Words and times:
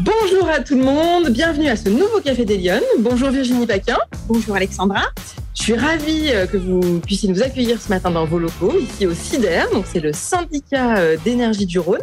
Bonjour 0.00 0.48
à 0.48 0.60
tout 0.60 0.76
le 0.76 0.84
monde, 0.84 1.28
bienvenue 1.30 1.66
à 1.66 1.74
ce 1.74 1.88
nouveau 1.88 2.20
Café 2.22 2.44
des 2.44 2.56
Lyonnes. 2.56 2.80
Bonjour 3.00 3.30
Virginie 3.30 3.66
Paquin. 3.66 3.96
Bonjour 4.28 4.54
Alexandra. 4.54 5.02
Je 5.56 5.62
suis 5.62 5.74
ravie 5.74 6.28
euh, 6.28 6.46
que 6.46 6.56
vous 6.56 7.00
puissiez 7.00 7.28
nous 7.28 7.42
accueillir 7.42 7.80
ce 7.80 7.88
matin 7.88 8.12
dans 8.12 8.24
vos 8.24 8.38
locaux, 8.38 8.78
ici 8.78 9.08
au 9.08 9.12
CIDER, 9.12 9.64
donc 9.72 9.86
c'est 9.88 9.98
le 9.98 10.12
syndicat 10.12 10.98
euh, 10.98 11.16
d'énergie 11.24 11.66
du 11.66 11.80
Rhône 11.80 11.98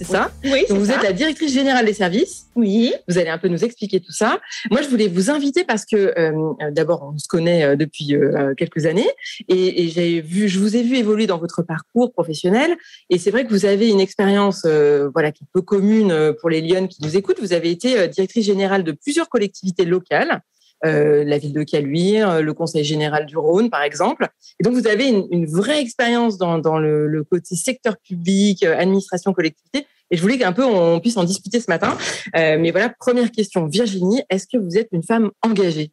c'est 0.00 0.12
ça 0.12 0.30
Oui, 0.44 0.64
Donc 0.70 0.78
vous 0.78 0.90
êtes 0.90 1.02
la 1.02 1.12
directrice 1.12 1.52
générale 1.52 1.84
des 1.84 1.92
services. 1.92 2.46
Oui. 2.56 2.94
Vous 3.06 3.18
allez 3.18 3.28
un 3.28 3.36
peu 3.36 3.48
nous 3.48 3.64
expliquer 3.64 4.00
tout 4.00 4.12
ça. 4.12 4.40
Moi, 4.70 4.80
je 4.80 4.88
voulais 4.88 5.08
vous 5.08 5.30
inviter 5.30 5.62
parce 5.64 5.84
que 5.84 6.14
euh, 6.18 6.70
d'abord, 6.70 7.12
on 7.14 7.18
se 7.18 7.28
connaît 7.28 7.64
euh, 7.64 7.76
depuis 7.76 8.14
euh, 8.14 8.54
quelques 8.54 8.86
années 8.86 9.10
et, 9.48 9.84
et 9.84 9.88
j'ai 9.88 10.22
vu, 10.22 10.48
je 10.48 10.58
vous 10.58 10.74
ai 10.74 10.82
vu 10.82 10.96
évoluer 10.96 11.26
dans 11.26 11.36
votre 11.36 11.62
parcours 11.62 12.12
professionnel 12.12 12.78
et 13.10 13.18
c'est 13.18 13.30
vrai 13.30 13.44
que 13.44 13.50
vous 13.50 13.66
avez 13.66 13.90
une 13.90 14.00
expérience, 14.00 14.66
voilà, 15.12 15.32
qui 15.32 15.44
est 15.44 15.48
peu 15.52 15.60
commune 15.60 16.34
pour 16.40 16.48
les 16.48 16.62
Lyonnes 16.62 16.88
qui 16.88 17.02
nous 17.02 17.16
écoutent. 17.16 17.40
Vous 17.40 17.52
avez 17.52 17.70
été 17.70 18.08
directrice 18.08 18.46
générale 18.46 18.84
de 18.84 18.92
plusieurs 18.92 19.28
collectivités 19.28 19.84
locales. 19.84 20.40
Euh, 20.86 21.24
la 21.24 21.36
ville 21.36 21.52
de 21.52 21.62
Caluire, 21.62 22.40
le 22.40 22.54
Conseil 22.54 22.84
général 22.84 23.26
du 23.26 23.36
Rhône, 23.36 23.68
par 23.68 23.82
exemple. 23.82 24.28
Et 24.58 24.64
donc, 24.64 24.72
vous 24.72 24.86
avez 24.86 25.08
une, 25.08 25.26
une 25.30 25.46
vraie 25.46 25.80
expérience 25.80 26.38
dans, 26.38 26.58
dans 26.58 26.78
le, 26.78 27.06
le, 27.06 27.22
côté 27.22 27.54
secteur 27.54 27.98
public, 27.98 28.62
administration, 28.64 29.34
collectivité. 29.34 29.86
Et 30.10 30.16
je 30.16 30.22
voulais 30.22 30.38
qu'un 30.38 30.52
peu 30.52 30.64
on 30.64 30.98
puisse 30.98 31.16
en 31.16 31.24
discuter 31.24 31.60
ce 31.60 31.70
matin. 31.70 31.96
Euh, 32.34 32.56
mais 32.58 32.70
voilà, 32.70 32.88
première 32.88 33.30
question, 33.30 33.66
Virginie, 33.66 34.22
est-ce 34.30 34.46
que 34.46 34.56
vous 34.56 34.76
êtes 34.76 34.88
une 34.92 35.02
femme 35.02 35.30
engagée? 35.42 35.92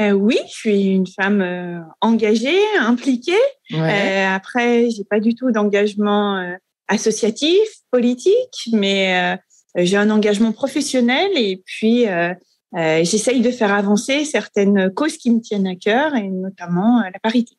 Euh, 0.00 0.12
oui, 0.12 0.38
je 0.46 0.52
suis 0.52 0.86
une 0.86 1.06
femme 1.06 1.40
euh, 1.40 1.80
engagée, 2.00 2.58
impliquée. 2.78 3.32
Ouais. 3.70 3.78
Euh, 3.80 4.34
après, 4.34 4.90
j'ai 4.90 5.04
pas 5.04 5.18
du 5.18 5.34
tout 5.34 5.50
d'engagement 5.50 6.36
euh, 6.36 6.54
associatif, 6.88 7.68
politique, 7.90 8.70
mais 8.72 9.38
j'ai 9.76 9.96
un 9.96 10.08
engagement 10.10 10.52
professionnel 10.52 11.30
et 11.36 11.62
puis 11.64 12.06
j'essaye 12.74 13.40
de 13.40 13.50
faire 13.50 13.72
avancer 13.72 14.24
certaines 14.24 14.92
causes 14.92 15.16
qui 15.16 15.30
me 15.30 15.40
tiennent 15.40 15.66
à 15.66 15.76
cœur 15.76 16.14
et 16.14 16.28
notamment 16.28 17.02
la 17.02 17.18
parité. 17.20 17.56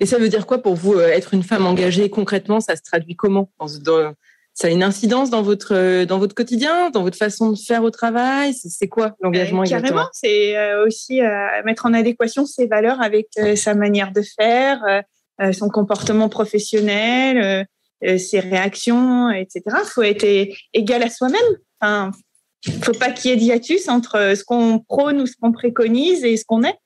Et 0.00 0.06
ça 0.06 0.18
veut 0.18 0.28
dire 0.28 0.46
quoi 0.46 0.62
pour 0.62 0.74
vous 0.74 0.98
être 0.98 1.34
une 1.34 1.42
femme 1.42 1.66
engagée 1.66 2.08
concrètement? 2.08 2.60
Ça 2.60 2.76
se 2.76 2.82
traduit 2.82 3.14
comment? 3.14 3.50
Dans, 3.84 4.14
ça 4.56 4.68
a 4.68 4.70
une 4.70 4.82
incidence 4.82 5.28
dans 5.28 5.42
votre 5.42 5.74
euh, 5.74 6.06
dans 6.06 6.18
votre 6.18 6.34
quotidien, 6.34 6.88
dans 6.88 7.02
votre 7.02 7.18
façon 7.18 7.52
de 7.52 7.58
faire 7.58 7.84
au 7.84 7.90
travail? 7.90 8.54
C'est 8.54 8.88
quoi 8.88 9.14
l'engagement 9.20 9.62
euh, 9.62 9.66
Carrément, 9.66 10.08
c'est 10.12 10.56
euh, 10.56 10.86
aussi 10.86 11.20
euh, 11.20 11.62
mettre 11.66 11.84
en 11.84 11.92
adéquation 11.92 12.46
ses 12.46 12.66
valeurs 12.66 13.02
avec 13.02 13.28
euh, 13.38 13.54
sa 13.54 13.74
manière 13.74 14.12
de 14.12 14.22
faire, 14.22 14.82
euh, 15.42 15.52
son 15.52 15.68
comportement 15.68 16.30
professionnel, 16.30 17.66
ses 18.02 18.40
réactions, 18.40 19.30
etc. 19.30 19.62
Il 19.66 19.86
faut 19.86 20.02
être 20.02 20.26
égal 20.72 21.02
à 21.02 21.10
soi-même. 21.10 21.40
Enfin, 21.78 22.10
faut 22.82 22.92
pas 22.92 23.10
qu'il 23.10 23.30
y 23.30 23.34
ait 23.34 23.36
d'hiatus 23.36 23.88
entre 23.88 24.34
ce 24.36 24.44
qu'on 24.44 24.78
prône 24.78 25.20
ou 25.20 25.26
ce 25.26 25.34
qu'on 25.40 25.52
préconise 25.52 26.24
et 26.24 26.36
ce 26.36 26.44
qu'on 26.44 26.62
est. 26.62 26.76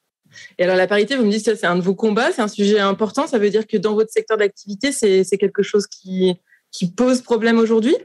Et 0.58 0.64
alors 0.64 0.76
la 0.76 0.86
parité, 0.86 1.16
vous 1.16 1.24
me 1.24 1.30
dites 1.30 1.44
ça, 1.44 1.56
c'est 1.56 1.66
un 1.66 1.76
de 1.76 1.80
vos 1.80 1.94
combats, 1.94 2.30
c'est 2.32 2.42
un 2.42 2.48
sujet 2.48 2.78
important. 2.78 3.26
Ça 3.26 3.38
veut 3.38 3.50
dire 3.50 3.66
que 3.66 3.76
dans 3.76 3.94
votre 3.94 4.10
secteur 4.10 4.38
d'activité, 4.38 4.92
c'est 4.92 5.24
quelque 5.38 5.62
chose 5.62 5.86
qui 5.86 6.36
qui 6.72 6.90
pose 6.90 7.22
problème 7.22 7.58
aujourd'hui? 7.58 7.96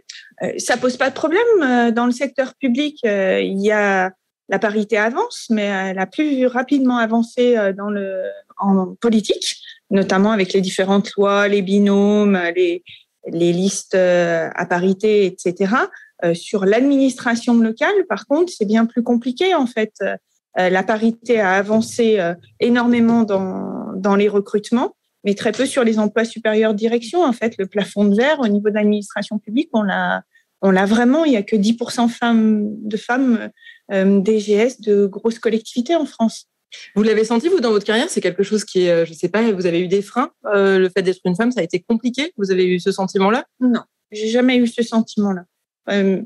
Euh, 0.44 0.52
Ça 0.58 0.78
pose 0.78 0.98
pas 0.98 1.10
de 1.10 1.16
problème. 1.16 1.46
Euh, 1.62 1.92
dans 1.92 2.06
le 2.06 2.12
secteur 2.12 2.54
public, 2.56 3.00
euh, 3.06 3.40
il 3.40 3.62
y 3.62 3.72
a 3.72 4.12
la 4.50 4.60
parité 4.60 4.98
avance, 4.98 5.48
mais 5.50 5.66
elle 5.66 6.00
a 6.00 6.06
plus 6.06 6.46
rapidement 6.46 6.98
avancé 6.98 7.56
dans 7.76 7.90
le 7.90 8.22
en 8.58 8.94
politique, 9.02 9.58
notamment 9.90 10.32
avec 10.32 10.54
les 10.54 10.62
différentes 10.62 11.12
lois, 11.18 11.48
les 11.48 11.64
binômes, 11.64 12.40
les 12.56 12.84
les 13.28 13.54
listes 13.54 13.96
à 13.96 14.66
parité, 14.68 15.26
etc. 15.26 15.74
sur 16.34 16.66
l'administration 16.66 17.56
locale, 17.60 18.06
par 18.08 18.26
contre, 18.26 18.52
c'est 18.56 18.66
bien 18.66 18.86
plus 18.86 19.04
compliqué 19.04 19.54
en 19.54 19.66
fait. 19.66 19.94
la 20.56 20.84
parité 20.84 21.40
a 21.40 21.54
avancé 21.54 22.20
énormément 22.60 23.24
dans 23.24 23.94
dans 23.96 24.16
les 24.16 24.30
recrutements 24.30 24.96
mais 25.26 25.34
très 25.34 25.52
peu 25.52 25.66
sur 25.66 25.84
les 25.84 26.00
emplois 26.00 26.24
supérieurs 26.24 26.74
direction. 26.74 27.24
En 27.24 27.34
fait, 27.34 27.56
le 27.58 27.66
plafond 27.66 28.06
de 28.06 28.16
verre 28.16 28.40
au 28.40 28.48
niveau 28.48 28.70
de 28.70 28.76
l'administration 28.76 29.40
publique, 29.40 29.70
on 29.74 29.82
l'a, 29.82 30.22
on 30.62 30.70
l'a 30.72 30.86
vraiment. 30.86 31.26
Il 31.26 31.34
y 31.34 31.36
a 31.36 31.44
que 31.44 31.56
10% 31.56 32.08
femmes, 32.08 32.70
de 32.88 32.96
femmes 32.96 33.50
euh, 33.92 34.22
DGS 34.22 34.80
de 34.82 35.08
grosses 35.08 35.40
collectivités 35.40 35.96
en 35.96 36.06
France. 36.06 36.46
Vous 36.96 37.04
l'avez 37.04 37.24
senti, 37.24 37.48
vous, 37.48 37.60
dans 37.60 37.72
votre 37.72 37.86
carrière? 37.86 38.10
C'est 38.10 38.22
quelque 38.22 38.44
chose 38.44 38.64
qui 38.64 38.84
est, 38.84 38.92
euh, 38.92 39.06
je 39.06 39.12
ne 39.12 39.16
sais 39.16 39.30
pas, 39.30 39.52
vous 39.52 39.66
avez 39.66 39.82
eu 39.82 39.88
des 39.88 40.02
freins 40.02 40.32
euh, 40.54 40.78
Le 40.78 40.90
fait 40.90 41.02
d'être 41.02 41.22
une 41.26 41.36
femme, 41.36 41.52
ça 41.52 41.62
a 41.62 41.64
été 41.64 41.80
compliqué? 41.80 42.32
Vous 42.38 42.52
avez 42.52 42.66
eu 42.68 42.80
ce 42.80 42.92
sentiment-là? 42.92 43.46
Non, 43.60 43.82
j'ai 44.12 44.28
jamais 44.28 44.58
eu 44.58 44.68
ce 44.68 44.84
sentiment-là. 44.84 45.46
Euh, 45.90 46.22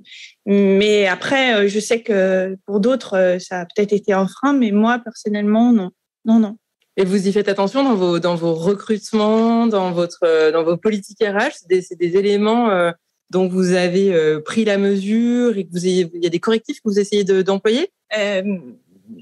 mais 0.46 1.08
après, 1.08 1.56
euh, 1.56 1.68
je 1.68 1.80
sais 1.80 2.02
que 2.02 2.58
pour 2.66 2.80
d'autres, 2.80 3.18
euh, 3.18 3.40
ça 3.40 3.62
a 3.62 3.66
peut-être 3.66 3.94
été 3.94 4.14
un 4.14 4.28
frein, 4.28 4.54
mais 4.54 4.72
moi, 4.72 5.00
personnellement, 5.00 5.74
non. 5.74 5.92
Non, 6.26 6.40
non. 6.40 6.58
Et 6.98 7.06
vous 7.06 7.28
y 7.28 7.32
faites 7.32 7.48
attention 7.48 7.84
dans 7.84 7.96
vos, 7.96 8.20
dans 8.20 8.36
vos 8.36 8.54
recrutements, 8.54 9.68
dans, 9.68 9.92
votre, 9.92 10.52
dans 10.52 10.64
vos 10.64 10.76
politiques 10.76 11.20
RH? 11.22 11.60
C'est 11.60 11.68
des, 11.70 11.96
des, 11.96 12.18
éléments 12.18 12.70
euh, 12.70 12.92
dont 13.30 13.48
vous 13.48 13.72
avez 13.72 14.14
euh, 14.14 14.42
pris 14.42 14.66
la 14.66 14.78
mesure 14.78 15.58
et 15.58 15.66
que 15.66 15.72
vous 15.72 15.86
ayez, 15.86 16.10
il 16.14 16.24
y 16.24 16.28
a 16.28 16.30
des 16.30 16.40
correctifs 16.40 16.78
que 16.78 16.90
vous 16.90 17.00
essayez 17.00 17.24
d'employer? 17.24 17.90
Euh, 18.18 18.44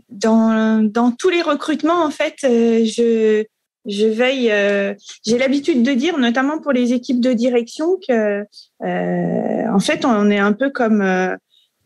dans, 0.10 0.84
dans 0.84 1.12
tous 1.12 1.30
les 1.30 1.42
recrutements, 1.42 2.04
en 2.04 2.10
fait, 2.12 2.36
euh, 2.44 2.84
je, 2.86 3.46
je 3.88 4.08
veille. 4.08 4.52
Euh, 4.52 4.94
J'ai 5.26 5.38
l'habitude 5.38 5.84
de 5.84 5.94
dire, 5.94 6.18
notamment 6.18 6.60
pour 6.60 6.72
les 6.72 6.94
équipes 6.94 7.22
de 7.22 7.34
direction, 7.34 7.98
que 8.08 8.44
euh, 8.84 9.68
en 9.72 9.80
fait, 9.80 10.06
on 10.06 10.30
est 10.30 10.40
un 10.40 10.54
peu 10.54 10.70
comme 10.70 11.04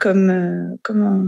comme 0.02 0.32
euh, 0.32 0.76
comment 0.82 1.24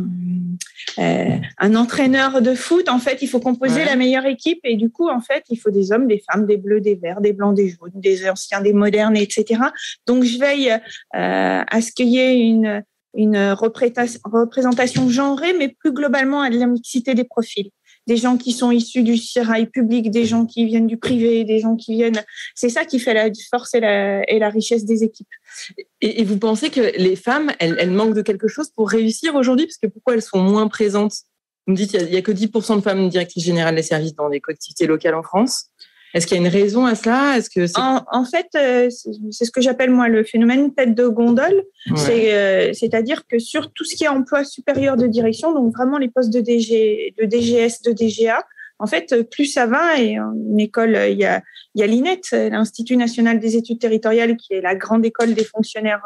euh, 0.98 1.38
un 1.60 1.76
entraîneur 1.76 2.42
de 2.42 2.56
foot. 2.56 2.90
En 2.90 2.98
fait, 2.98 3.22
il 3.22 3.30
faut 3.30 3.40
composer 3.40 3.82
ouais. 3.82 3.86
la 3.86 3.96
meilleure 3.96 4.26
équipe 4.26 4.60
et 4.64 4.76
du 4.76 4.90
coup, 4.90 5.10
en 5.10 5.22
fait, 5.22 5.44
il 5.50 5.58
faut 5.58 5.70
des 5.70 5.92
hommes, 5.92 6.08
des 6.08 6.22
femmes, 6.30 6.48
des 6.48 6.58
bleus, 6.58 6.82
des 6.82 6.96
verts, 6.96 7.22
des 7.22 7.34
blancs, 7.34 7.56
des 7.56 7.70
jaunes, 7.70 7.92
des 7.94 8.28
anciens, 8.28 8.62
des 8.62 8.74
modernes, 8.74 9.16
etc. 9.16 9.62
Donc, 10.08 10.24
je 10.24 10.40
veille 10.40 10.72
euh, 10.72 10.80
à 11.14 11.82
ce 11.82 11.92
qu'il 11.92 12.10
y 12.10 12.18
ait 12.18 12.38
une 12.40 12.84
une 13.16 13.52
représentation 13.52 15.08
genrée, 15.08 15.54
mais 15.54 15.70
plus 15.70 15.94
globalement 15.94 16.42
à 16.42 16.50
la 16.50 16.66
mixité 16.66 17.14
des 17.14 17.26
profils 17.26 17.70
des 18.08 18.18
gens 18.18 18.38
qui 18.38 18.52
sont 18.52 18.72
issus 18.72 19.04
du 19.04 19.18
sérail 19.18 19.68
public, 19.68 20.12
des 20.12 20.26
gens 20.26 20.46
qui 20.46 20.66
viennent 20.66 20.88
du 20.88 20.98
privé, 20.98 21.44
des 21.44 21.60
gens 21.60 21.76
qui 21.76 21.94
viennent. 21.94 22.24
C'est 22.56 22.70
ça 22.70 22.86
qui 22.86 23.00
fait 23.00 23.14
la 23.14 23.30
force 23.50 23.74
et 23.74 23.80
la, 23.80 24.50
richesse 24.50 24.86
des 24.86 25.04
équipes. 25.04 25.28
Et, 26.02 26.24
vous 26.24 26.38
pensez 26.38 26.70
que 26.70 26.82
les 26.98 27.16
femmes, 27.16 27.52
elles, 27.60 27.76
elles, 27.80 27.92
manquent 27.92 28.16
de 28.16 28.22
quelque 28.22 28.48
chose 28.48 28.70
pour 28.70 28.90
réussir 28.90 29.36
aujourd'hui? 29.36 29.66
Parce 29.66 29.78
que 29.78 29.88
pourquoi 29.88 30.16
elles 30.16 30.22
sont 30.22 30.42
moins 30.42 30.68
présentes? 30.68 31.16
Vous 31.66 31.74
me 31.74 31.78
dites 31.78 31.92
qu'il 31.92 32.06
n'y 32.06 32.16
a, 32.16 32.20
a, 32.20 32.22
que 32.22 32.32
10% 32.32 32.78
de 32.78 32.82
femmes 32.82 33.08
directrices 33.10 33.46
générales 33.46 33.76
des 33.76 33.84
services 33.84 34.16
dans 34.16 34.30
des 34.30 34.42
collectivités 34.42 34.86
locales 34.86 35.16
en 35.16 35.24
France. 35.24 35.68
Est-ce 36.14 36.28
qu'il 36.28 36.38
y 36.38 36.40
a 36.40 36.44
une 36.44 36.52
raison 36.52 36.86
à 36.86 36.96
cela? 36.96 37.38
Est-ce 37.38 37.50
que 37.50 37.66
en, 37.80 38.04
en, 38.12 38.26
fait, 38.26 38.48
euh, 38.56 38.90
c'est 39.32 39.46
ce 39.46 39.52
que 39.52 39.62
j'appelle 39.62 39.90
moi 39.90 40.08
le 40.10 40.24
phénomène 40.24 40.74
tête 40.74 40.94
de 40.94 41.08
gondole. 41.08 41.64
Ouais. 41.90 42.72
C'est-à-dire 42.74 43.20
euh, 43.20 43.38
que 43.38 43.40
sur 43.40 43.72
tout 43.74 43.84
ce 43.84 43.96
qui 43.96 44.04
est 44.04 44.10
emploi 44.10 44.44
supérieur 44.44 44.96
de 44.96 45.08
direction, 45.08 45.54
donc 45.54 45.74
vraiment 45.76 45.98
les 45.98 46.10
postes 46.10 46.32
de, 46.32 46.42
DG, 46.42 47.16
de 47.20 47.26
DGS, 47.26 47.82
de 47.84 47.92
DGA, 47.92 48.44
en 48.80 48.88
fait, 48.88 49.24
plus 49.30 49.46
ça 49.46 49.66
va, 49.66 50.00
et 50.00 50.20
en 50.20 50.58
école, 50.58 50.98
il 51.10 51.18
y 51.18 51.26
a, 51.26 51.42
il 51.74 51.82
y 51.82 51.84
a 51.84 51.88
l'INET, 51.88 52.22
l'Institut 52.32 52.98
national 52.98 53.40
des 53.40 53.56
études 53.56 53.80
territoriales, 53.80 54.36
qui 54.36 54.54
est 54.54 54.62
la 54.62 54.76
grande 54.76 55.06
école 55.06 55.34
des 55.34 55.46
fonctionnaires 55.46 56.02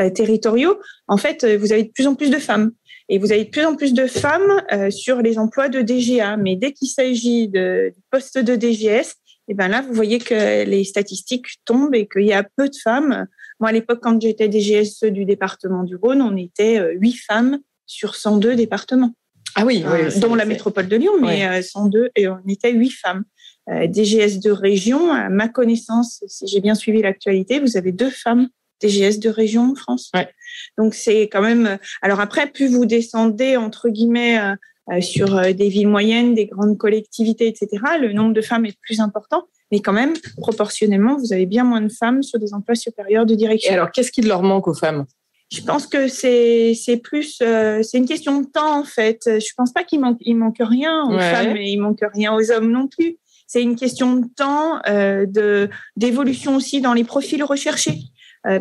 euh, 0.00 0.08
territoriaux. 0.10 0.78
En 1.08 1.18
fait, 1.18 1.44
vous 1.44 1.72
avez 1.72 1.84
de 1.84 1.90
plus 1.90 2.06
en 2.06 2.14
plus 2.14 2.30
de 2.30 2.38
femmes. 2.38 2.72
Et 3.08 3.18
vous 3.18 3.32
avez 3.32 3.44
de 3.44 3.50
plus 3.50 3.64
en 3.64 3.76
plus 3.76 3.94
de 3.94 4.06
femmes 4.06 4.62
euh, 4.72 4.90
sur 4.90 5.22
les 5.22 5.38
emplois 5.38 5.68
de 5.68 5.80
DGA. 5.80 6.36
Mais 6.36 6.56
dès 6.56 6.72
qu'il 6.72 6.88
s'agit 6.88 7.48
de 7.48 7.92
postes 8.10 8.38
de 8.38 8.56
DGS, 8.56 9.14
et 9.48 9.54
ben 9.54 9.68
là, 9.68 9.82
vous 9.82 9.94
voyez 9.94 10.18
que 10.18 10.64
les 10.64 10.84
statistiques 10.84 11.46
tombent 11.64 11.94
et 11.94 12.08
qu'il 12.08 12.24
y 12.26 12.32
a 12.32 12.42
peu 12.56 12.68
de 12.68 12.76
femmes. 12.82 13.26
Moi, 13.60 13.70
à 13.70 13.72
l'époque, 13.72 14.00
quand 14.02 14.20
j'étais 14.20 14.48
DGS 14.48 15.04
du 15.10 15.24
département 15.24 15.84
du 15.84 15.96
Rhône, 15.96 16.20
on 16.20 16.36
était 16.36 16.94
huit 16.94 17.16
femmes 17.16 17.58
sur 17.86 18.16
102 18.16 18.56
départements. 18.56 19.14
Ah 19.54 19.64
oui, 19.64 19.82
euh, 19.86 20.10
oui 20.12 20.20
dont 20.20 20.34
la 20.34 20.44
métropole 20.44 20.86
de 20.86 20.96
Lyon, 20.96 21.12
mais 21.20 21.48
oui. 21.48 21.62
102 21.62 22.10
et 22.14 22.28
on 22.28 22.38
était 22.46 22.72
huit 22.72 22.90
femmes. 22.90 23.24
Euh, 23.70 23.88
DGS 23.88 24.38
de 24.38 24.50
région, 24.50 25.10
à 25.12 25.28
ma 25.28 25.48
connaissance, 25.48 26.22
si 26.28 26.46
j'ai 26.46 26.60
bien 26.60 26.74
suivi 26.74 27.02
l'actualité, 27.02 27.58
vous 27.58 27.76
avez 27.76 27.90
deux 27.90 28.10
femmes 28.10 28.48
DGS 28.80 29.18
de 29.18 29.30
région 29.30 29.72
en 29.72 29.74
France. 29.74 30.10
Ouais. 30.14 30.28
Donc 30.76 30.94
c'est 30.94 31.22
quand 31.22 31.40
même. 31.40 31.78
Alors 32.02 32.20
après, 32.20 32.46
plus 32.48 32.68
vous 32.68 32.84
descendez 32.84 33.56
entre 33.56 33.88
guillemets 33.88 34.38
euh, 34.38 34.54
sur 35.00 35.36
euh, 35.36 35.52
des 35.52 35.68
villes 35.68 35.88
moyennes, 35.88 36.34
des 36.34 36.46
grandes 36.46 36.78
collectivités, 36.78 37.48
etc., 37.48 37.68
le 38.00 38.12
nombre 38.12 38.32
de 38.32 38.40
femmes 38.40 38.66
est 38.66 38.78
plus 38.80 39.00
important. 39.00 39.44
Mais 39.72 39.80
quand 39.80 39.92
même, 39.92 40.14
proportionnellement, 40.36 41.16
vous 41.16 41.32
avez 41.32 41.46
bien 41.46 41.64
moins 41.64 41.80
de 41.80 41.88
femmes 41.92 42.22
sur 42.22 42.38
des 42.38 42.54
emplois 42.54 42.76
supérieurs 42.76 43.26
de 43.26 43.34
direction. 43.34 43.72
Et 43.72 43.74
alors, 43.74 43.90
qu'est-ce 43.90 44.12
qui 44.12 44.22
leur 44.22 44.42
manque 44.42 44.68
aux 44.68 44.74
femmes? 44.74 45.06
Je 45.52 45.62
pense 45.62 45.86
que 45.86 46.08
c'est 46.08 46.74
c'est 46.74 46.96
plus 46.96 47.38
euh, 47.40 47.80
c'est 47.82 47.98
une 47.98 48.06
question 48.06 48.40
de 48.40 48.46
temps 48.46 48.80
en 48.80 48.84
fait. 48.84 49.20
Je 49.26 49.52
pense 49.56 49.72
pas 49.72 49.84
qu'il 49.84 50.00
manque 50.00 50.18
il 50.20 50.34
manque 50.34 50.56
rien 50.58 51.04
aux 51.04 51.14
ouais. 51.14 51.30
femmes 51.30 51.56
et 51.56 51.70
il 51.70 51.76
manque 51.76 52.00
rien 52.14 52.34
aux 52.34 52.50
hommes 52.50 52.70
non 52.70 52.88
plus. 52.88 53.16
C'est 53.46 53.62
une 53.62 53.76
question 53.76 54.16
de 54.16 54.26
temps, 54.26 54.80
euh, 54.88 55.24
de 55.24 55.70
d'évolution 55.96 56.56
aussi 56.56 56.80
dans 56.80 56.94
les 56.94 57.04
profils 57.04 57.42
recherchés. 57.44 58.00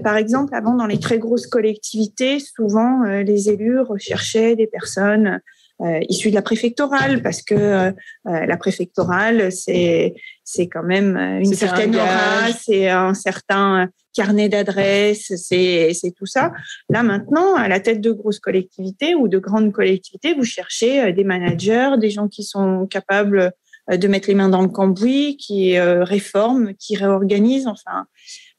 par 0.04 0.16
exemple, 0.16 0.54
avant, 0.54 0.76
dans 0.76 0.86
les 0.86 1.00
très 1.00 1.18
grosses 1.18 1.48
collectivités, 1.48 2.40
souvent, 2.40 3.04
les 3.04 3.50
élus 3.50 3.80
recherchaient 3.80 4.56
des 4.56 4.68
personnes 4.68 5.42
euh, 5.82 6.00
issus 6.08 6.30
de 6.30 6.36
la 6.36 6.42
préfectorale, 6.42 7.22
parce 7.22 7.42
que 7.42 7.54
euh, 7.54 7.92
la 8.24 8.56
préfectorale, 8.56 9.52
c'est 9.52 10.14
c'est 10.46 10.68
quand 10.68 10.84
même 10.84 11.18
une 11.18 11.54
certaine 11.54 11.96
aura, 11.96 12.52
c'est 12.58 12.88
un 12.88 13.14
certain 13.14 13.90
carnet 14.14 14.48
d'adresses, 14.48 15.34
c'est 15.36 15.92
c'est 15.94 16.12
tout 16.12 16.26
ça. 16.26 16.54
Là 16.90 17.04
maintenant, 17.04 17.56
à 17.56 17.68
la 17.68 17.82
tête 17.82 18.00
de 18.00 18.14
grosses 18.14 18.40
collectivités 18.40 19.16
ou 19.16 19.28
de 19.28 19.38
grandes 19.38 19.74
collectivités, 19.74 20.34
vous 20.34 20.46
cherchez 20.46 21.02
euh, 21.02 21.12
des 21.12 21.26
managers, 21.26 21.96
des 22.00 22.10
gens 22.10 22.30
qui 22.30 22.44
sont 22.44 22.88
capables 22.88 23.52
de 23.92 24.08
mettre 24.08 24.30
les 24.30 24.34
mains 24.34 24.50
dans 24.50 24.64
le 24.64 24.70
cambouis, 24.70 25.38
qui 25.38 25.80
réforment, 25.80 26.74
qui 26.74 26.96
réorganisent. 26.96 27.68
Enfin, 27.68 28.08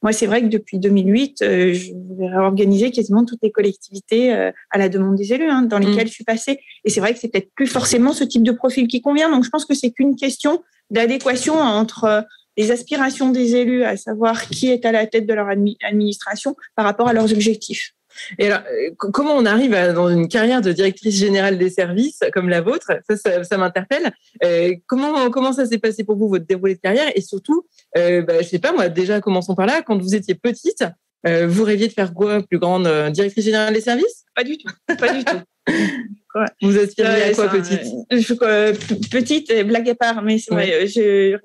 moi, 0.02 0.12
c'est 0.12 0.26
vrai 0.26 0.42
que 0.42 0.46
depuis 0.46 0.78
2008, 0.78 1.42
euh, 1.42 1.72
je 1.72 1.92
vais 2.18 2.28
réorganiser 2.28 2.90
quasiment 2.90 3.24
toutes 3.24 3.40
les 3.42 3.50
collectivités 3.50 4.32
euh, 4.32 4.52
à 4.70 4.78
la 4.78 4.88
demande 4.88 5.16
des 5.16 5.32
élus 5.32 5.48
hein, 5.48 5.62
dans 5.62 5.78
lesquelles 5.78 6.04
mmh. 6.04 6.08
je 6.08 6.12
suis 6.12 6.24
passée. 6.24 6.60
Et 6.84 6.90
c'est 6.90 7.00
vrai 7.00 7.14
que 7.14 7.18
c'est 7.18 7.28
peut-être 7.28 7.50
plus 7.54 7.66
forcément 7.66 8.12
ce 8.12 8.24
type 8.24 8.42
de 8.42 8.52
profil 8.52 8.88
qui 8.88 9.00
convient. 9.00 9.30
Donc, 9.30 9.44
je 9.44 9.50
pense 9.50 9.64
que 9.64 9.74
c'est 9.74 9.90
qu'une 9.90 10.14
question 10.14 10.62
d'adéquation 10.90 11.54
entre 11.54 12.04
euh, 12.04 12.20
les 12.56 12.70
aspirations 12.70 13.30
des 13.30 13.56
élus, 13.56 13.84
à 13.84 13.96
savoir 13.96 14.48
qui 14.48 14.68
est 14.68 14.84
à 14.84 14.92
la 14.92 15.06
tête 15.06 15.26
de 15.26 15.34
leur 15.34 15.48
administration 15.48 16.56
par 16.74 16.84
rapport 16.84 17.08
à 17.08 17.12
leurs 17.12 17.32
objectifs. 17.32 17.92
Et 18.38 18.46
alors, 18.46 18.60
euh, 18.70 18.90
comment 18.96 19.34
on 19.34 19.44
arrive 19.44 19.72
dans 19.94 20.08
une 20.08 20.28
carrière 20.28 20.60
de 20.60 20.72
directrice 20.72 21.16
générale 21.16 21.58
des 21.58 21.70
services 21.70 22.20
comme 22.32 22.48
la 22.48 22.60
vôtre 22.60 22.92
Ça, 23.08 23.44
ça, 23.44 23.58
m'interpelle. 23.58 24.12
Euh, 24.44 24.74
comment, 24.86 25.30
comment 25.30 25.52
ça 25.52 25.66
s'est 25.66 25.78
passé 25.78 26.04
pour 26.04 26.16
vous, 26.16 26.28
votre 26.28 26.46
déroulé 26.46 26.74
de 26.74 26.80
carrière? 26.80 27.10
Et 27.14 27.20
surtout, 27.20 27.66
euh, 27.96 28.22
bah, 28.22 28.42
je 28.42 28.48
sais 28.48 28.58
pas, 28.58 28.72
moi, 28.72 28.88
déjà, 28.88 29.20
commençons 29.20 29.54
par 29.54 29.66
là. 29.66 29.82
Quand 29.82 29.98
vous 29.98 30.14
étiez 30.14 30.34
petite, 30.34 30.84
euh, 31.26 31.46
vous 31.46 31.64
rêviez 31.64 31.88
de 31.88 31.92
faire 31.92 32.14
quoi 32.14 32.42
Plus 32.42 32.58
grande 32.58 32.88
directrice 33.10 33.44
générale 33.44 33.74
des 33.74 33.80
services? 33.80 34.24
Pas 34.34 34.44
du 34.44 34.58
tout. 34.58 34.72
Pas 34.98 35.12
du 35.12 35.24
tout. 35.24 35.38
Vous 36.60 36.78
aspiriez 36.78 37.22
à 37.22 37.32
quoi 37.32 37.48
petite? 37.48 37.80
je, 38.10 39.08
Petite, 39.08 39.66
blague 39.66 39.88
à 39.88 39.94
part, 39.94 40.22
mais 40.22 40.38
c'est 40.38 40.52
vrai. 40.52 40.86
Je, 40.86 41.38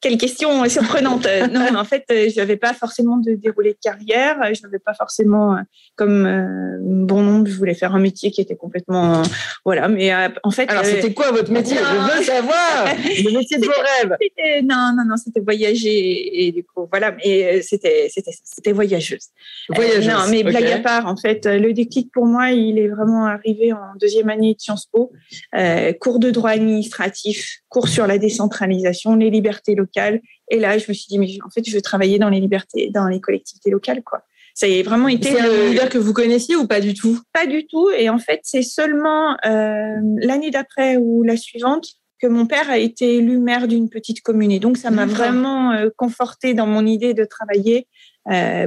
quelle 0.00 0.18
question 0.18 0.68
surprenante. 0.68 1.26
non, 1.52 1.76
en 1.76 1.84
fait, 1.84 2.04
je 2.08 2.36
n'avais 2.36 2.56
pas 2.56 2.74
forcément 2.74 3.16
de 3.16 3.34
déroulé 3.34 3.72
de 3.72 3.78
carrière. 3.82 4.36
Je 4.54 4.62
n'avais 4.62 4.78
pas 4.78 4.94
forcément, 4.94 5.56
comme 5.96 6.26
euh, 6.26 6.78
bon 6.80 7.22
nombre, 7.22 7.48
je 7.48 7.56
voulais 7.56 7.74
faire 7.74 7.94
un 7.94 8.00
métier 8.00 8.30
qui 8.30 8.40
était 8.40 8.56
complètement, 8.56 9.22
voilà. 9.64 9.88
Mais 9.88 10.12
euh, 10.12 10.28
en 10.42 10.50
fait, 10.50 10.70
alors 10.70 10.84
c'était 10.84 11.12
quoi 11.14 11.30
votre 11.32 11.50
métier? 11.50 11.76
Je 11.76 12.16
veux 12.18 12.22
savoir 12.22 12.86
le 12.96 13.38
métier 13.38 13.58
de 13.58 13.64
vos 13.64 13.72
rêves. 13.72 14.16
Non, 14.62 14.92
non, 14.96 15.04
non, 15.06 15.16
c'était 15.16 15.40
voyager 15.40 16.46
et 16.46 16.52
du 16.52 16.64
coup, 16.64 16.86
voilà. 16.90 17.14
Mais 17.24 17.62
c'était, 17.62 18.08
c'était, 18.10 18.32
c'était 18.42 18.72
voyageuse. 18.72 19.28
Voyageuse. 19.68 20.08
non, 20.08 20.26
mais 20.30 20.42
blague 20.42 20.66
à 20.66 20.78
part, 20.78 21.06
en 21.06 21.16
fait, 21.16 21.46
le 21.46 21.72
déclic 21.72 22.10
pour 22.12 22.26
moi, 22.26 22.50
il 22.50 22.78
est 22.78 22.88
vraiment 22.88 23.26
arrivé 23.26 23.72
en 23.72 23.96
deuxième 24.00 24.28
année 24.28 24.54
de 24.54 24.60
Sciences 24.60 24.86
Po, 24.86 25.12
euh, 25.54 25.92
cours 25.92 26.18
de 26.18 26.30
droit 26.30 26.50
administratif, 26.50 27.60
cours 27.68 27.88
sur 27.88 28.06
la 28.06 28.18
décentralisation, 28.18 29.16
les 29.16 29.37
libertés 29.38 29.74
locales. 29.74 30.20
Et 30.50 30.58
là, 30.58 30.78
je 30.78 30.84
me 30.88 30.94
suis 30.94 31.06
dit, 31.08 31.18
mais 31.18 31.28
en 31.46 31.50
fait, 31.50 31.64
je 31.64 31.74
veux 31.74 31.82
travailler 31.82 32.18
dans 32.18 32.28
les 32.28 32.40
libertés, 32.40 32.90
dans 32.92 33.06
les 33.06 33.20
collectivités 33.20 33.70
locales, 33.70 34.02
quoi. 34.02 34.22
Ça 34.54 34.66
a 34.66 34.82
vraiment 34.82 35.06
été. 35.06 35.30
C'est 35.30 35.40
un 35.40 35.66
univers 35.66 35.88
que 35.88 35.98
vous 35.98 36.12
connaissiez 36.12 36.56
ou 36.56 36.66
pas 36.66 36.80
du 36.80 36.92
tout? 36.92 37.20
Pas 37.32 37.46
du 37.46 37.64
tout. 37.68 37.90
Et 37.90 38.08
en 38.08 38.18
fait, 38.18 38.40
c'est 38.42 38.62
seulement 38.62 39.36
euh, 39.46 40.00
l'année 40.16 40.50
d'après 40.50 40.96
ou 40.96 41.22
la 41.22 41.36
suivante 41.36 41.86
que 42.20 42.26
mon 42.26 42.46
père 42.46 42.68
a 42.68 42.78
été 42.78 43.18
élu 43.18 43.38
maire 43.38 43.68
d'une 43.68 43.88
petite 43.88 44.20
commune. 44.20 44.50
Et 44.50 44.58
donc, 44.58 44.76
ça 44.76 44.90
m'a 44.90 45.06
vraiment 45.06 45.70
euh, 45.70 45.90
conforté 45.96 46.54
dans 46.54 46.66
mon 46.66 46.84
idée 46.86 47.14
de 47.14 47.24
travailler 47.24 47.86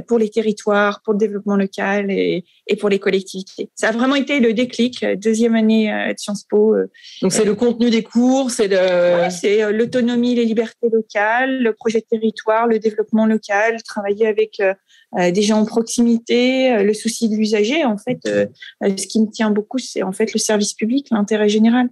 pour 0.06 0.18
les 0.18 0.28
territoires, 0.28 1.00
pour 1.04 1.12
le 1.12 1.18
développement 1.18 1.56
local 1.56 2.10
et, 2.10 2.44
et, 2.66 2.76
pour 2.76 2.88
les 2.88 2.98
collectivités. 2.98 3.70
Ça 3.74 3.88
a 3.88 3.92
vraiment 3.92 4.16
été 4.16 4.40
le 4.40 4.52
déclic, 4.52 5.02
euh, 5.02 5.14
deuxième 5.16 5.54
année 5.54 5.92
euh, 5.92 6.12
de 6.12 6.18
Sciences 6.18 6.44
Po. 6.44 6.74
Donc 7.20 7.32
c'est 7.32 7.44
le 7.44 7.54
contenu 7.54 7.90
des 7.90 8.02
cours, 8.02 8.50
c'est 8.50 8.68
le... 8.68 9.30
c'est 9.30 9.72
l'autonomie, 9.72 10.34
les 10.34 10.44
libertés 10.44 10.88
locales, 10.90 11.62
le 11.62 11.72
projet 11.72 12.00
de 12.00 12.06
territoire, 12.06 12.66
le 12.66 12.78
développement 12.78 13.26
local, 13.26 13.82
travailler 13.82 14.26
avec 14.26 14.60
des 15.16 15.42
gens 15.42 15.60
en 15.60 15.64
proximité, 15.64 16.82
le 16.82 16.94
souci 16.94 17.28
de 17.28 17.36
l'usager. 17.36 17.84
En 17.84 17.98
fait, 17.98 18.18
ce 18.24 19.06
qui 19.06 19.20
me 19.20 19.30
tient 19.30 19.50
beaucoup, 19.50 19.78
c'est 19.78 20.02
en 20.02 20.12
fait 20.12 20.32
le 20.32 20.38
service 20.38 20.74
public, 20.74 21.08
l'intérêt 21.10 21.48
général. 21.48 21.88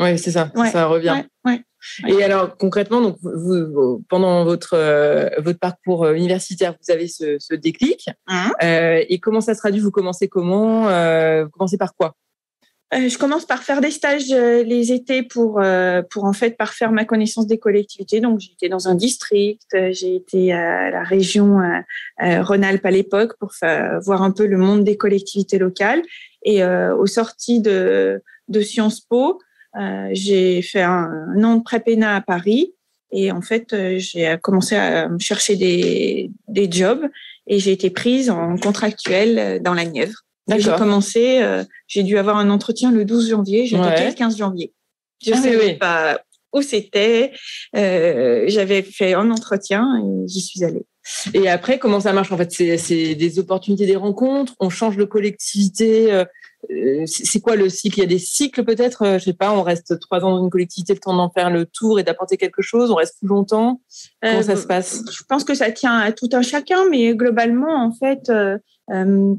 Oui, 0.00 0.18
c'est 0.18 0.32
ça, 0.32 0.50
ça 0.72 0.86
revient. 0.86 1.24
Ouais, 1.44 1.62
et 2.08 2.22
alors 2.22 2.56
concrètement, 2.56 3.00
donc 3.00 3.16
vous, 3.22 4.04
pendant 4.08 4.44
votre 4.44 4.74
euh, 4.74 5.28
votre 5.38 5.58
parcours 5.58 6.04
euh, 6.04 6.14
universitaire, 6.14 6.74
vous 6.80 6.92
avez 6.92 7.08
ce, 7.08 7.36
ce 7.38 7.54
déclic. 7.54 8.08
Hein 8.26 8.52
euh, 8.62 9.04
et 9.08 9.18
comment 9.18 9.40
ça 9.40 9.54
se 9.54 9.60
traduit? 9.60 9.80
Vous 9.80 9.90
commencez 9.90 10.28
comment? 10.28 10.88
Euh, 10.88 11.44
Vous 11.44 11.50
commencez 11.50 11.78
par 11.78 11.94
quoi? 11.94 12.14
Je 12.92 13.16
commence 13.18 13.44
par 13.44 13.62
faire 13.62 13.80
des 13.80 13.92
stages 13.92 14.30
les 14.30 14.90
étés 14.90 15.22
pour 15.22 15.62
pour 16.10 16.24
en 16.24 16.32
fait 16.32 16.56
parfaire 16.56 16.90
ma 16.90 17.04
connaissance 17.04 17.46
des 17.46 17.58
collectivités. 17.58 18.20
Donc 18.20 18.40
été 18.42 18.68
dans 18.68 18.88
un 18.88 18.96
district, 18.96 19.62
j'ai 19.92 20.16
été 20.16 20.52
à 20.52 20.90
la 20.90 21.04
région 21.04 21.60
Rhône-Alpes 22.18 22.84
à 22.84 22.90
l'époque 22.90 23.34
pour 23.38 23.54
faire, 23.54 24.00
voir 24.00 24.22
un 24.22 24.32
peu 24.32 24.44
le 24.44 24.58
monde 24.58 24.82
des 24.82 24.96
collectivités 24.96 25.58
locales. 25.58 26.02
Et 26.44 26.64
au 26.64 27.06
sorti 27.06 27.60
de 27.60 28.22
de 28.48 28.60
Sciences 28.60 29.00
Po, 29.00 29.40
j'ai 30.12 30.62
fait 30.62 30.82
un, 30.82 31.42
an 31.42 31.56
de 31.56 31.62
prépéna 31.62 32.16
à 32.16 32.20
Paris 32.20 32.74
et 33.12 33.32
en 33.32 33.42
fait, 33.42 33.72
euh, 33.72 33.98
j'ai 33.98 34.36
commencé 34.40 34.76
à 34.76 35.08
chercher 35.18 35.56
des, 35.56 36.30
des 36.48 36.70
jobs 36.70 37.08
et 37.46 37.58
j'ai 37.58 37.72
été 37.72 37.90
prise 37.90 38.30
en 38.30 38.56
contractuel 38.56 39.60
dans 39.62 39.74
la 39.74 39.84
Nièvre. 39.84 40.24
J'ai 40.58 40.72
commencé, 40.76 41.42
euh, 41.42 41.64
j'ai 41.86 42.02
dû 42.02 42.18
avoir 42.18 42.36
un 42.36 42.50
entretien 42.50 42.90
le 42.90 43.04
12 43.04 43.30
janvier, 43.30 43.66
j'étais 43.66 44.08
le 44.08 44.14
15 44.14 44.36
janvier. 44.36 44.72
Je 45.22 45.30
ne 45.30 45.36
ah 45.36 45.42
savais 45.42 45.74
pas 45.74 46.20
où 46.52 46.62
c'était. 46.62 47.32
Euh, 47.76 48.44
J'avais 48.48 48.82
fait 48.82 49.14
un 49.14 49.30
entretien 49.30 50.02
et 50.02 50.28
j'y 50.28 50.40
suis 50.40 50.64
allée. 50.64 50.84
Et 51.34 51.48
après, 51.48 51.78
comment 51.78 52.00
ça 52.00 52.12
marche 52.12 52.32
En 52.32 52.36
fait, 52.36 52.50
c'est 52.50 53.14
des 53.14 53.38
opportunités, 53.38 53.86
des 53.86 53.96
rencontres. 53.96 54.54
On 54.58 54.70
change 54.70 54.96
de 54.96 55.04
collectivité. 55.04 56.24
Euh, 56.70 57.04
c'est 57.06 57.40
quoi 57.40 57.56
le 57.56 57.68
cycle? 57.68 57.98
Il 57.98 58.02
y 58.02 58.04
a 58.04 58.08
des 58.08 58.18
cycles 58.18 58.64
peut-être? 58.64 59.02
Euh, 59.02 59.18
Je 59.18 59.24
sais 59.24 59.32
pas, 59.32 59.52
on 59.52 59.62
reste 59.62 59.98
trois 59.98 60.24
ans 60.24 60.36
dans 60.36 60.42
une 60.42 60.50
collectivité, 60.50 60.92
le 60.92 61.00
temps 61.00 61.16
d'en 61.16 61.30
faire 61.30 61.50
le 61.50 61.64
tour 61.64 61.98
et 61.98 62.02
d'apporter 62.02 62.36
quelque 62.36 62.62
chose? 62.62 62.90
On 62.90 62.96
reste 62.96 63.18
plus 63.18 63.28
longtemps? 63.28 63.80
Comment 64.22 64.42
ça 64.42 64.56
se 64.56 64.66
passe? 64.66 65.02
Je 65.10 65.22
pense 65.28 65.44
que 65.44 65.54
ça 65.54 65.70
tient 65.70 65.96
à 65.96 66.12
tout 66.12 66.28
un 66.32 66.42
chacun, 66.42 66.88
mais 66.90 67.14
globalement, 67.14 67.74
en 67.82 67.92
fait, 67.92 68.28
euh, 68.30 68.58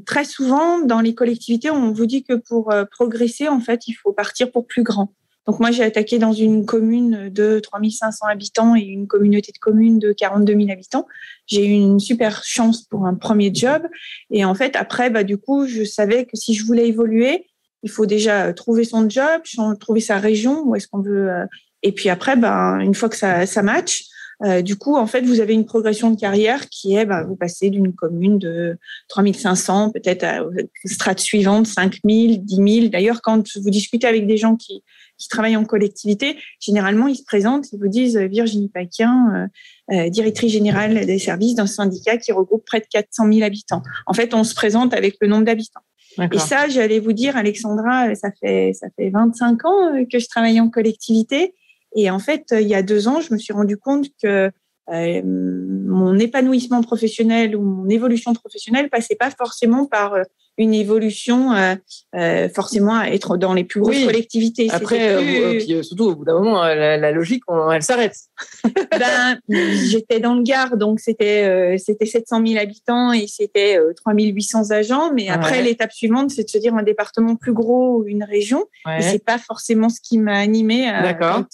très 0.06 0.24
souvent 0.24 0.80
dans 0.80 1.00
les 1.00 1.14
collectivités, 1.14 1.70
on 1.70 1.92
vous 1.92 2.06
dit 2.06 2.24
que 2.24 2.34
pour 2.34 2.72
progresser, 2.90 3.48
en 3.48 3.60
fait, 3.60 3.86
il 3.86 3.94
faut 3.94 4.12
partir 4.12 4.50
pour 4.50 4.66
plus 4.66 4.82
grand. 4.82 5.12
Donc 5.46 5.58
moi, 5.58 5.70
j'ai 5.70 5.82
attaqué 5.82 6.18
dans 6.18 6.32
une 6.32 6.64
commune 6.64 7.28
de 7.28 7.58
3500 7.58 8.26
habitants 8.26 8.76
et 8.76 8.82
une 8.82 9.06
communauté 9.06 9.50
de 9.52 9.58
communes 9.58 9.98
de 9.98 10.12
42 10.12 10.54
000 10.54 10.70
habitants. 10.70 11.06
J'ai 11.46 11.66
eu 11.66 11.72
une 11.72 11.98
super 11.98 12.44
chance 12.44 12.82
pour 12.82 13.06
un 13.06 13.14
premier 13.14 13.52
job. 13.52 13.82
Et 14.30 14.44
en 14.44 14.54
fait, 14.54 14.76
après, 14.76 15.10
bah, 15.10 15.24
du 15.24 15.38
coup, 15.38 15.66
je 15.66 15.82
savais 15.82 16.26
que 16.26 16.36
si 16.36 16.54
je 16.54 16.64
voulais 16.64 16.86
évoluer, 16.86 17.46
il 17.82 17.90
faut 17.90 18.06
déjà 18.06 18.52
trouver 18.52 18.84
son 18.84 19.08
job, 19.08 19.42
trouver 19.80 20.00
sa 20.00 20.18
région, 20.18 20.62
où 20.64 20.76
est-ce 20.76 20.86
qu'on 20.86 21.00
veut. 21.00 21.30
Euh, 21.30 21.46
et 21.82 21.90
puis 21.90 22.08
après, 22.08 22.36
bah, 22.36 22.78
une 22.80 22.94
fois 22.94 23.08
que 23.08 23.16
ça, 23.16 23.44
ça 23.44 23.62
match, 23.62 24.04
euh, 24.44 24.62
du 24.62 24.76
coup, 24.76 24.96
en 24.96 25.06
fait, 25.06 25.22
vous 25.22 25.40
avez 25.40 25.54
une 25.54 25.64
progression 25.64 26.10
de 26.10 26.18
carrière 26.18 26.68
qui 26.68 26.94
est, 26.94 27.04
bah, 27.04 27.22
vous 27.22 27.36
passez 27.36 27.70
d'une 27.70 27.92
commune 27.92 28.38
de 28.38 28.76
3500, 29.08 29.90
peut-être 29.90 30.24
à 30.24 30.44
strate 30.84 31.20
suivante, 31.20 31.66
5000, 31.66 32.44
10 32.44 32.56
000. 32.80 32.88
D'ailleurs, 32.88 33.22
quand 33.22 33.56
vous 33.56 33.70
discutez 33.70 34.06
avec 34.06 34.26
des 34.26 34.36
gens 34.36 34.56
qui, 34.56 34.82
qui 35.22 35.28
travaillent 35.28 35.56
en 35.56 35.64
collectivité, 35.64 36.36
généralement, 36.58 37.06
ils 37.06 37.16
se 37.16 37.24
présentent, 37.24 37.72
ils 37.72 37.78
vous 37.78 37.88
disent 37.88 38.16
euh, 38.16 38.26
Virginie 38.26 38.68
Paquin, 38.68 39.48
euh, 39.90 39.94
euh, 39.94 40.10
directrice 40.10 40.52
générale 40.52 41.06
des 41.06 41.18
services 41.18 41.54
d'un 41.54 41.66
syndicat 41.66 42.16
qui 42.18 42.32
regroupe 42.32 42.64
près 42.66 42.80
de 42.80 42.86
400 42.90 43.32
000 43.32 43.44
habitants. 43.44 43.82
En 44.06 44.14
fait, 44.14 44.34
on 44.34 44.42
se 44.42 44.54
présente 44.54 44.94
avec 44.94 45.16
le 45.20 45.28
nombre 45.28 45.44
d'habitants. 45.44 45.80
Et 46.30 46.38
ça, 46.38 46.68
j'allais 46.68 46.98
vous 46.98 47.14
dire, 47.14 47.38
Alexandra, 47.38 48.14
ça 48.14 48.28
fait, 48.38 48.72
ça 48.74 48.88
fait 48.96 49.08
25 49.08 49.64
ans 49.64 50.04
que 50.10 50.18
je 50.18 50.26
travaille 50.28 50.60
en 50.60 50.68
collectivité. 50.68 51.54
Et 51.94 52.10
en 52.10 52.18
fait, 52.18 52.46
il 52.52 52.66
y 52.66 52.74
a 52.74 52.82
deux 52.82 53.08
ans, 53.08 53.20
je 53.20 53.32
me 53.32 53.38
suis 53.38 53.52
rendu 53.52 53.76
compte 53.76 54.06
que 54.22 54.50
euh, 54.90 55.22
mon 55.24 56.18
épanouissement 56.18 56.82
professionnel 56.82 57.54
ou 57.54 57.62
mon 57.62 57.88
évolution 57.88 58.34
professionnelle 58.34 58.90
passait 58.90 59.14
pas 59.14 59.30
forcément 59.30 59.86
par 59.86 60.14
euh, 60.14 60.22
une 60.58 60.74
évolution 60.74 61.52
euh, 61.52 61.76
euh, 62.16 62.48
forcément 62.48 62.96
à 62.96 63.06
être 63.06 63.36
dans 63.36 63.54
les 63.54 63.62
plus 63.62 63.80
grosses 63.80 64.04
collectivités. 64.04 64.68
Après, 64.70 65.58
puis, 65.58 65.84
surtout 65.84 66.06
au 66.06 66.16
bout 66.16 66.24
d'un 66.24 66.34
moment, 66.34 66.62
la, 66.62 66.96
la 66.96 67.12
logique, 67.12 67.44
elle 67.72 67.82
s'arrête. 67.82 68.16
ben, 68.90 69.38
j'étais 69.48 70.18
dans 70.18 70.34
le 70.34 70.42
Gard, 70.42 70.76
donc 70.76 71.00
c'était 71.00 71.76
c'était 71.78 72.04
700 72.04 72.46
000 72.46 72.60
habitants 72.60 73.12
et 73.12 73.26
c'était 73.28 73.78
3800 74.04 74.72
agents. 74.72 75.12
Mais 75.14 75.28
après, 75.28 75.62
l'étape 75.62 75.92
suivante, 75.92 76.30
c'est 76.30 76.44
de 76.44 76.50
se 76.50 76.58
dire 76.58 76.74
un 76.74 76.82
département 76.82 77.36
plus 77.36 77.54
gros 77.54 77.98
ou 77.98 78.06
une 78.06 78.24
région. 78.24 78.66
Ouais. 78.84 78.98
Et 78.98 79.02
c'est 79.02 79.24
pas 79.24 79.38
forcément 79.38 79.88
ce 79.88 80.00
qui 80.02 80.18
m'a 80.18 80.36
animé 80.38 80.92
quand, 81.18 81.46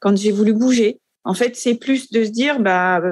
quand 0.00 0.16
j'ai 0.16 0.32
voulu 0.32 0.52
bouger. 0.52 0.98
En 1.26 1.34
fait, 1.34 1.56
c'est 1.56 1.74
plus 1.74 2.10
de 2.10 2.24
se 2.24 2.30
dire, 2.30 2.60
bah, 2.60 3.02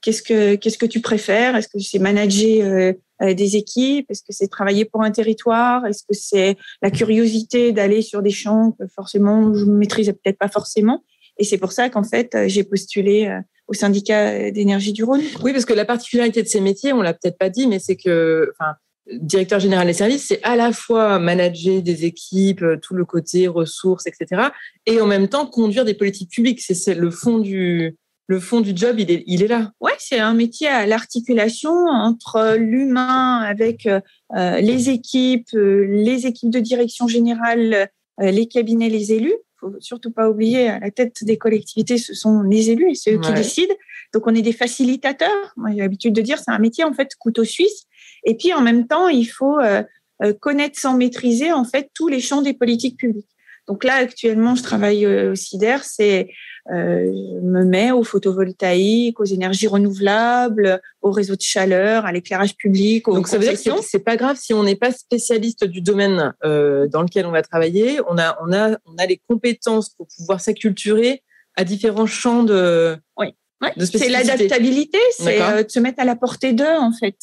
qu'est-ce 0.00 0.22
que 0.22 0.56
qu'est-ce 0.56 0.78
que 0.78 0.86
tu 0.86 1.00
préfères? 1.00 1.54
Est-ce 1.56 1.68
que 1.68 1.78
c'est 1.78 1.98
manager 1.98 2.94
des 3.20 3.56
équipes? 3.56 4.10
Est-ce 4.10 4.22
que 4.22 4.32
c'est 4.32 4.48
travailler 4.48 4.84
pour 4.84 5.02
un 5.02 5.10
territoire? 5.10 5.86
Est-ce 5.86 6.02
que 6.02 6.14
c'est 6.14 6.56
la 6.82 6.90
curiosité 6.90 7.72
d'aller 7.72 8.02
sur 8.02 8.22
des 8.22 8.30
champs 8.30 8.72
que 8.72 8.86
forcément 8.88 9.54
je 9.54 9.64
ne 9.64 9.72
maîtrisais 9.72 10.12
peut-être 10.12 10.38
pas 10.38 10.48
forcément? 10.48 11.04
Et 11.38 11.44
c'est 11.44 11.58
pour 11.58 11.72
ça 11.72 11.88
qu'en 11.90 12.04
fait 12.04 12.36
j'ai 12.46 12.64
postulé 12.64 13.30
au 13.66 13.74
syndicat 13.74 14.50
d'énergie 14.50 14.92
du 14.92 15.04
Rhône. 15.04 15.22
Oui, 15.42 15.52
parce 15.52 15.64
que 15.64 15.72
la 15.72 15.84
particularité 15.84 16.42
de 16.42 16.48
ces 16.48 16.60
métiers, 16.60 16.92
on 16.92 17.00
l'a 17.00 17.14
peut-être 17.14 17.38
pas 17.38 17.48
dit, 17.48 17.66
mais 17.66 17.78
c'est 17.78 17.96
que, 17.96 18.52
enfin, 18.58 18.74
directeur 19.12 19.60
général 19.60 19.86
des 19.86 19.92
services, 19.92 20.26
c'est 20.28 20.42
à 20.42 20.56
la 20.56 20.72
fois 20.72 21.18
manager 21.18 21.82
des 21.82 22.04
équipes, 22.04 22.62
euh, 22.62 22.76
tout 22.80 22.94
le 22.94 23.04
côté 23.04 23.48
ressources, 23.48 24.06
etc., 24.06 24.48
et 24.86 25.00
en 25.00 25.06
même 25.06 25.28
temps 25.28 25.46
conduire 25.46 25.84
des 25.84 25.94
politiques 25.94 26.30
publiques. 26.30 26.60
C'est 26.60 26.94
le 26.94 27.10
fond 27.10 27.38
du 27.38 27.96
le 28.26 28.40
fond 28.40 28.62
du 28.62 28.72
job, 28.74 28.98
il 28.98 29.10
est, 29.10 29.22
il 29.26 29.42
est 29.42 29.48
là. 29.48 29.72
Ouais, 29.82 29.92
c'est 29.98 30.18
un 30.18 30.32
métier 30.32 30.66
à 30.66 30.86
l'articulation 30.86 31.72
entre 31.72 32.56
l'humain 32.56 33.40
avec 33.40 33.84
euh, 33.86 34.00
les 34.30 34.88
équipes, 34.88 35.50
euh, 35.52 35.84
les 35.86 36.26
équipes 36.26 36.48
de 36.48 36.58
direction 36.58 37.06
générale, 37.06 37.90
les 38.18 38.46
cabinets, 38.46 38.88
les 38.88 39.12
élus. 39.12 39.34
Faut 39.60 39.74
surtout 39.78 40.10
pas 40.10 40.30
oublier, 40.30 40.68
à 40.68 40.78
la 40.78 40.90
tête 40.90 41.22
des 41.22 41.36
collectivités, 41.36 41.98
ce 41.98 42.14
sont 42.14 42.40
les 42.40 42.70
élus 42.70 42.92
et 42.92 42.94
ceux 42.94 43.18
qui 43.18 43.32
décident. 43.34 43.74
Donc, 44.14 44.26
on 44.26 44.34
est 44.34 44.42
des 44.42 44.52
facilitateurs. 44.52 45.52
Moi, 45.56 45.72
j'ai 45.72 45.80
l'habitude 45.80 46.14
de 46.14 46.22
dire, 46.22 46.38
c'est 46.38 46.52
un 46.52 46.58
métier 46.58 46.84
en 46.84 46.94
fait 46.94 47.10
couteau 47.18 47.44
suisse 47.44 47.86
et 48.24 48.36
puis 48.36 48.52
en 48.52 48.60
même 48.60 48.86
temps, 48.86 49.08
il 49.08 49.26
faut 49.26 49.58
euh, 49.58 49.82
euh, 50.22 50.32
connaître 50.32 50.78
sans 50.78 50.96
maîtriser 50.96 51.52
en 51.52 51.64
fait 51.64 51.90
tous 51.94 52.08
les 52.08 52.20
champs 52.20 52.42
des 52.42 52.54
politiques 52.54 52.96
publiques. 52.96 53.28
Donc 53.66 53.82
là, 53.84 53.94
actuellement, 53.94 54.54
je 54.54 54.62
travaille 54.62 55.06
euh, 55.06 55.32
au 55.32 55.34
CIDER, 55.34 55.78
c'est 55.82 56.28
je 56.66 57.40
me 57.42 57.62
mets 57.62 57.92
au 57.92 58.04
photovoltaïque, 58.04 59.20
aux 59.20 59.26
énergies 59.26 59.66
renouvelables, 59.66 60.80
au 61.02 61.10
réseau 61.10 61.36
de 61.36 61.42
chaleur, 61.42 62.06
à 62.06 62.12
l'éclairage 62.12 62.56
public. 62.56 63.04
Donc 63.04 63.28
ça 63.28 63.36
veut 63.36 63.44
dire 63.44 63.62
que 63.62 63.82
c'est 63.82 63.98
pas 63.98 64.16
grave 64.16 64.38
si 64.40 64.54
on 64.54 64.62
n'est 64.62 64.74
pas 64.74 64.90
spécialiste 64.90 65.66
du 65.66 65.82
domaine 65.82 66.32
dans 66.42 67.02
lequel 67.02 67.26
on 67.26 67.32
va 67.32 67.42
travailler. 67.42 68.00
On 68.08 68.16
a, 68.16 68.38
on 68.42 68.50
a, 68.54 68.78
on 68.86 68.96
a 68.96 69.04
les 69.04 69.20
compétences 69.28 69.90
pour 69.90 70.06
pouvoir 70.16 70.40
s'acculturer 70.40 71.22
à 71.54 71.64
différents 71.64 72.06
champs 72.06 72.44
de. 72.44 72.96
Oui. 73.18 73.34
c'est 73.78 74.08
l'adaptabilité, 74.08 74.98
c'est 75.18 75.64
de 75.64 75.70
se 75.70 75.80
mettre 75.80 76.00
à 76.00 76.06
la 76.06 76.16
portée 76.16 76.54
d'eux 76.54 76.78
en 76.78 76.92
fait. 76.92 77.16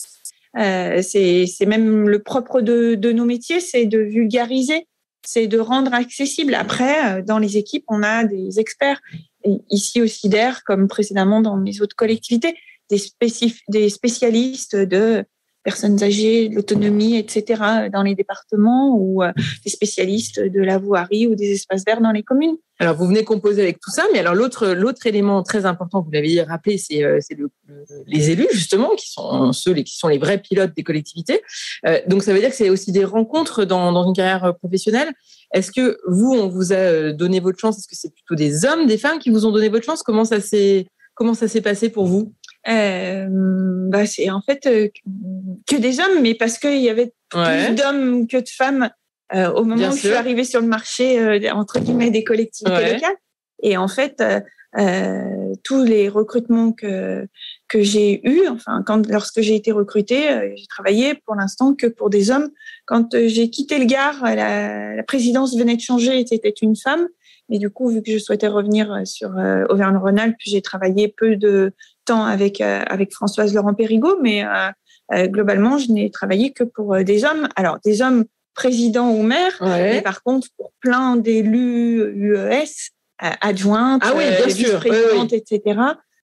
Euh, 0.58 1.01
c'est 1.01 1.65
même 1.65 2.10
le 2.10 2.20
propre 2.22 2.62
de, 2.62 2.96
de 2.96 3.12
nos 3.12 3.25
métiers, 3.25 3.62
c'est 3.62 3.86
de 3.86 4.00
vulgariser, 4.00 4.88
c'est 5.25 5.48
de 5.48 5.60
rendre 5.60 5.93
accessible. 5.93 6.55
Après, 6.55 7.20
euh, 7.20 7.22
dans 7.22 7.39
les 7.39 7.58
équipes, 7.58 7.86
on 7.88 8.03
a 8.03 8.24
des 8.24 8.60
experts. 8.60 9.01
ici 9.70 10.01
au 10.01 10.08
CIDER, 10.08 10.51
comme 10.65 10.88
précédemment 10.88 11.41
dans 11.41 11.58
mes 11.58 11.81
autres 11.81 11.96
collectivités, 11.96 12.55
des, 12.89 13.01
des 13.70 13.89
spécialistes 13.89 14.75
de 14.75 15.24
personnes 15.63 16.01
âgées, 16.03 16.50
l'autonomie, 16.50 17.18
etc. 17.18 17.62
dans 17.91 18.03
les 18.03 18.15
départements 18.15 18.96
ou 18.98 19.24
euh, 19.24 19.32
des 19.63 19.70
spécialistes 19.70 20.39
de 20.39 20.62
la 20.62 20.77
voirie 20.77 21.27
ou 21.27 21.36
des 21.36 21.51
espaces 21.51 21.84
verts 21.86 22.01
dans 22.01 22.12
les 22.12 22.24
communes. 22.24 22.56
Alors, 22.80 22.96
vous 22.96 23.06
venez 23.06 23.24
composer 23.24 23.62
avec 23.62 23.80
tout 23.80 23.91
ça, 23.91 24.03
mais 24.12 24.20
alors 24.20 24.34
l'autre 24.34 24.70
l'autre 24.70 25.06
élément 25.06 25.44
très 25.44 25.68
important, 25.68 26.01
vous 26.01 26.10
l'avez 26.10 26.41
rappelé, 26.41 26.80
c'est 26.80 27.03
euh, 27.03 27.20
les 28.08 28.32
élus 28.32 28.48
justement, 28.51 28.89
qui 28.98 29.12
sont 29.12 29.53
ceux 29.53 29.74
qui 29.75 29.96
sont 29.96 30.08
les 30.08 30.18
vrais 30.18 30.39
pilotes 30.39 30.75
des 30.75 30.84
collectivités. 30.84 31.41
Euh, 31.86 32.00
donc, 32.08 32.24
ça 32.24 32.34
veut 32.34 32.39
dire 32.39 32.50
que 32.50 32.56
c'est 32.56 32.72
aussi 32.72 32.91
des 32.91 33.06
rencontres 33.06 33.65
dans, 33.65 33.91
dans 33.91 34.08
une 34.08 34.15
carrière 34.15 34.56
professionnelle. 34.58 35.12
Est-ce 35.53 35.72
que 35.72 36.00
vous, 36.08 36.34
on 36.34 36.48
vous 36.48 36.74
a 36.74 37.12
donné 37.12 37.39
votre 37.39 37.60
chance? 37.60 37.77
Est-ce 37.77 37.88
que 37.88 37.96
c'est 37.96 38.13
plutôt 38.13 38.36
des 38.36 38.65
hommes, 38.65 38.88
des 38.88 38.98
femmes 38.98 39.20
qui 39.20 39.30
vous 39.30 39.46
ont 39.46 39.51
donné 39.51 39.70
votre 39.70 39.86
chance? 39.86 40.01
Comment 40.01 40.25
ça 40.25 40.39
s'est 40.39 40.88
comment 41.13 41.34
ça 41.36 41.48
s'est 41.48 41.62
passé 41.62 41.89
pour 41.89 42.08
vous? 42.08 42.34
Euh, 42.68 43.27
bah 43.89 44.06
c'est 44.06 44.30
en 44.30 44.41
fait 44.41 44.65
euh, 44.68 44.88
que 45.68 45.75
des 45.75 46.00
hommes, 46.00 46.22
mais 46.22 46.36
parce 46.36 46.58
qu'il 46.60 46.82
y 46.82 46.89
avait 46.89 47.13
plus 47.30 47.75
d'hommes 47.75 48.27
que 48.27 48.38
de 48.38 48.50
femmes 48.50 48.89
euh, 49.34 49.51
au 49.51 49.63
moment 49.63 49.88
où 49.88 49.91
je 49.94 49.98
suis 49.98 50.13
arrivée 50.13 50.44
sur 50.44 50.62
le 50.62 50.68
marché 50.68 51.20
euh, 51.20 51.51
entre 51.53 51.80
guillemets 51.80 52.12
des 52.12 52.24
collectivités 52.24 52.94
locales. 52.94 53.15
Et 53.63 53.77
en 53.77 53.88
fait, 53.88 54.22
euh, 54.77 55.53
tous 55.63 55.84
les 55.84 56.10
recrutements 56.10 56.72
que 56.72 57.27
que 57.68 57.82
j'ai 57.82 58.22
eus, 58.30 58.48
enfin 58.50 58.84
quand 58.86 59.08
lorsque 59.08 59.41
j'ai 59.41 59.56
été 59.56 59.72
recrutée, 59.72 60.53
j'ai 60.56 60.68
travaillé 60.68 61.15
pour 61.25 61.36
l'instant 61.36 61.74
que 61.74 61.88
pour 61.88 62.10
des 62.10 62.30
hommes. 62.32 62.50
Quand 62.86 63.15
j'ai 63.27 63.50
quitté 63.50 63.80
le 63.80 63.86
Gard, 63.86 64.24
la, 64.24 64.96
la 64.96 65.03
présidence 65.03 65.58
venait 65.58 65.77
de 65.77 65.82
changer, 65.82 66.24
c'était 66.27 66.53
une 66.62 66.75
femme. 66.75 67.08
Mais 67.50 67.58
du 67.58 67.70
coup, 67.70 67.89
vu 67.89 68.01
que 68.01 68.12
je 68.12 68.18
souhaitais 68.18 68.48
revenir 68.48 69.01
sur 69.03 69.32
Auvergne-Rhône-Alpes, 69.70 70.38
j'ai 70.39 70.62
travaillé 70.62 71.10
peu 71.10 71.36
de 71.36 71.74
temps 72.12 72.25
avec 72.25 72.62
euh, 72.62 72.82
avec 72.88 73.13
Françoise 73.13 73.53
Laurent 73.53 73.74
Périgot, 73.74 74.18
mais 74.22 74.44
euh, 74.44 74.70
euh, 75.13 75.27
globalement, 75.27 75.77
je 75.77 75.91
n'ai 75.91 76.12
travaillé 76.12 76.51
que 76.51 76.63
pour 76.63 76.98
des 77.03 77.24
hommes. 77.24 77.48
Alors 77.56 77.77
des 77.84 78.01
hommes 78.01 78.25
présidents 78.53 79.12
ou 79.12 79.24
maires, 79.24 79.58
mais 79.62 80.01
par 80.01 80.24
contre 80.24 80.48
pour 80.58 80.72
plein 80.82 81.15
d'élus 81.15 82.03
UES, 82.15 82.91
adjointes, 83.18 84.01
ah 84.06 84.13
oui, 84.15 84.25
vice-présidentes, 84.46 85.34
etc. 85.34 85.80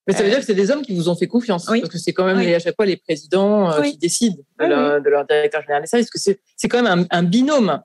Mais 0.07 0.13
ça 0.15 0.23
veut 0.23 0.29
dire 0.29 0.39
que 0.39 0.45
c'est 0.45 0.55
des 0.55 0.71
hommes 0.71 0.81
qui 0.81 0.95
vous 0.95 1.07
ont 1.09 1.15
fait 1.15 1.27
confiance, 1.27 1.65
parce 1.65 1.89
que 1.89 1.97
c'est 1.97 2.13
quand 2.13 2.25
même 2.25 2.37
à 2.37 2.59
chaque 2.59 2.75
fois 2.75 2.85
les 2.85 2.97
présidents 2.97 3.81
qui 3.81 3.97
décident 3.97 4.37
de, 4.59 4.65
leur, 5.09 5.25
directeur 5.25 5.61
général. 5.61 5.83
Des 5.83 5.87
services, 5.87 6.09
parce 6.11 6.23
que 6.23 6.39
c'est 6.55 6.67
quand 6.67 6.83
même 6.83 7.07
un, 7.09 7.23
binôme 7.23 7.79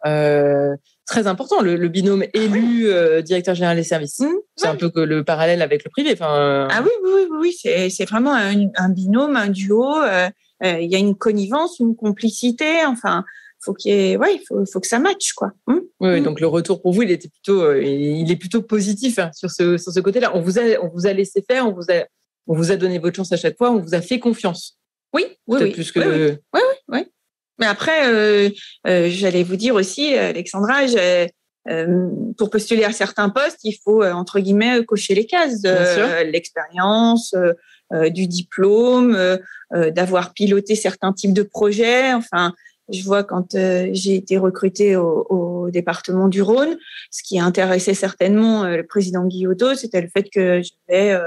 très 1.07 1.27
important, 1.27 1.61
le, 1.61 1.89
binôme 1.89 2.25
ah 2.25 2.39
élu 2.39 2.89
euh, 2.89 3.23
directeur 3.23 3.55
général 3.55 3.77
des 3.77 3.85
services. 3.85 4.21
Mmh, 4.21 4.33
c'est 4.57 4.67
un 4.67 4.77
peu 4.77 4.91
que 4.91 5.01
le 5.01 5.25
parallèle 5.25 5.63
avec 5.63 5.85
le 5.85 5.91
privé. 5.91 6.11
Enfin, 6.13 6.35
euh. 6.35 6.69
Ah 6.71 6.83
oui, 6.83 6.91
oui, 7.03 7.27
oui, 7.31 7.53
oui 7.63 7.91
c'est 7.91 8.05
vraiment 8.05 8.35
un, 8.35 8.89
binôme, 8.89 9.37
un 9.37 9.49
duo. 9.49 9.97
Euh, 10.03 10.29
il 10.63 10.91
y 10.91 10.95
a 10.95 10.99
une 10.99 11.15
connivence, 11.15 11.79
une 11.79 11.95
complicité. 11.95 12.85
Enfin, 12.87 13.25
faut 13.61 13.75
qu'il 13.75 14.17
ouais, 14.19 14.35
il 14.35 14.43
faut, 14.47 14.65
faut, 14.71 14.81
que 14.81 14.87
ça 14.87 14.99
matche, 14.99 15.33
quoi. 15.35 15.53
Mmh, 15.67 15.75
oui, 16.01 16.21
mmh. 16.21 16.25
donc 16.25 16.41
le 16.41 16.47
retour 16.47 16.81
pour 16.81 16.93
vous, 16.93 17.03
il 17.03 17.11
était 17.11 17.29
plutôt, 17.29 17.75
il 17.75 18.31
est 18.31 18.37
plutôt 18.37 18.63
positif 18.63 19.19
hein, 19.19 19.31
sur 19.35 19.51
ce 19.51 19.77
sur 19.77 19.93
ce 19.93 20.01
côté-là. 20.01 20.33
On 20.35 20.41
vous 20.41 20.59
a 20.59 20.63
on 20.83 20.89
vous 20.89 21.07
a 21.07 21.13
laissé 21.13 21.45
faire, 21.49 21.67
on 21.67 21.73
vous 21.73 21.91
a 21.91 22.05
on 22.47 22.55
vous 22.55 22.73
a 22.73 22.77
donné 22.77 22.99
votre 22.99 23.17
chance 23.17 23.33
à 23.33 23.37
chaque 23.37 23.57
fois, 23.57 23.71
on 23.71 23.81
vous 23.81 23.95
a 23.95 24.01
fait 24.01 24.19
confiance. 24.19 24.79
Oui, 25.13 25.27
oui, 25.47 25.61
oui. 25.63 25.71
Plus 25.71 25.93
que... 25.93 26.01
oui, 26.01 26.07
oui, 26.07 26.39
oui, 26.55 26.61
oui. 26.61 26.74
Mais 27.59 27.67
après, 27.67 28.09
euh, 28.13 28.51
euh, 28.87 29.09
j'allais 29.11 29.43
vous 29.43 29.57
dire 29.57 29.75
aussi, 29.75 30.15
Alexandra, 30.15 30.81
euh, 31.69 32.09
pour 32.37 32.51
postuler 32.51 32.85
à 32.85 32.93
certains 32.93 33.31
postes, 33.31 33.61
il 33.65 33.77
faut 33.85 34.05
entre 34.05 34.41
guillemets 34.41 34.85
cocher 34.85 35.15
les 35.15 35.27
cases, 35.27 35.63
l'expérience, 36.27 37.35
du 38.11 38.27
diplôme, 38.27 39.17
d'avoir 39.73 40.33
piloté 40.33 40.75
certains 40.75 41.13
types 41.13 41.33
de 41.33 41.43
projets. 41.43 42.13
Enfin, 42.13 42.53
je 42.91 43.03
vois 43.03 43.25
quand 43.25 43.53
j'ai 43.53 44.17
été 44.17 44.37
recrutée 44.37 44.97
au, 44.97 45.27
au, 45.31 45.71
département 45.71 46.29
du 46.29 46.43
Rhône, 46.43 46.77
ce 47.11 47.23
qui 47.23 47.41
intéressait 47.41 47.95
certainement 47.95 48.65
le 48.65 48.85
président 48.85 49.25
Guillotot, 49.25 49.75
c'était 49.75 50.03
le 50.03 50.09
fait 50.09 50.25
que 50.25 50.61
j'avais 50.61 51.19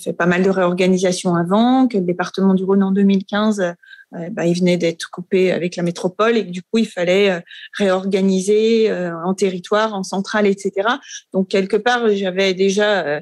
fait 0.00 0.14
pas 0.14 0.26
mal 0.26 0.42
de 0.42 0.50
réorganisations 0.50 1.36
avant, 1.36 1.86
que 1.86 1.98
le 1.98 2.04
département 2.04 2.54
du 2.54 2.64
Rhône 2.64 2.82
en 2.82 2.90
2015 2.90 3.76
euh, 4.14 4.30
bah, 4.30 4.46
il 4.46 4.58
venait 4.58 4.78
d'être 4.78 5.10
coupé 5.10 5.52
avec 5.52 5.76
la 5.76 5.82
métropole 5.82 6.36
et 6.38 6.42
du 6.42 6.62
coup 6.62 6.78
il 6.78 6.88
fallait 6.88 7.30
euh, 7.30 7.40
réorganiser 7.76 8.90
euh, 8.90 9.12
en 9.22 9.34
territoire, 9.34 9.94
en 9.94 10.02
centrale, 10.02 10.46
etc. 10.46 10.88
Donc 11.34 11.48
quelque 11.48 11.76
part 11.76 12.08
j'avais 12.14 12.54
déjà 12.54 13.20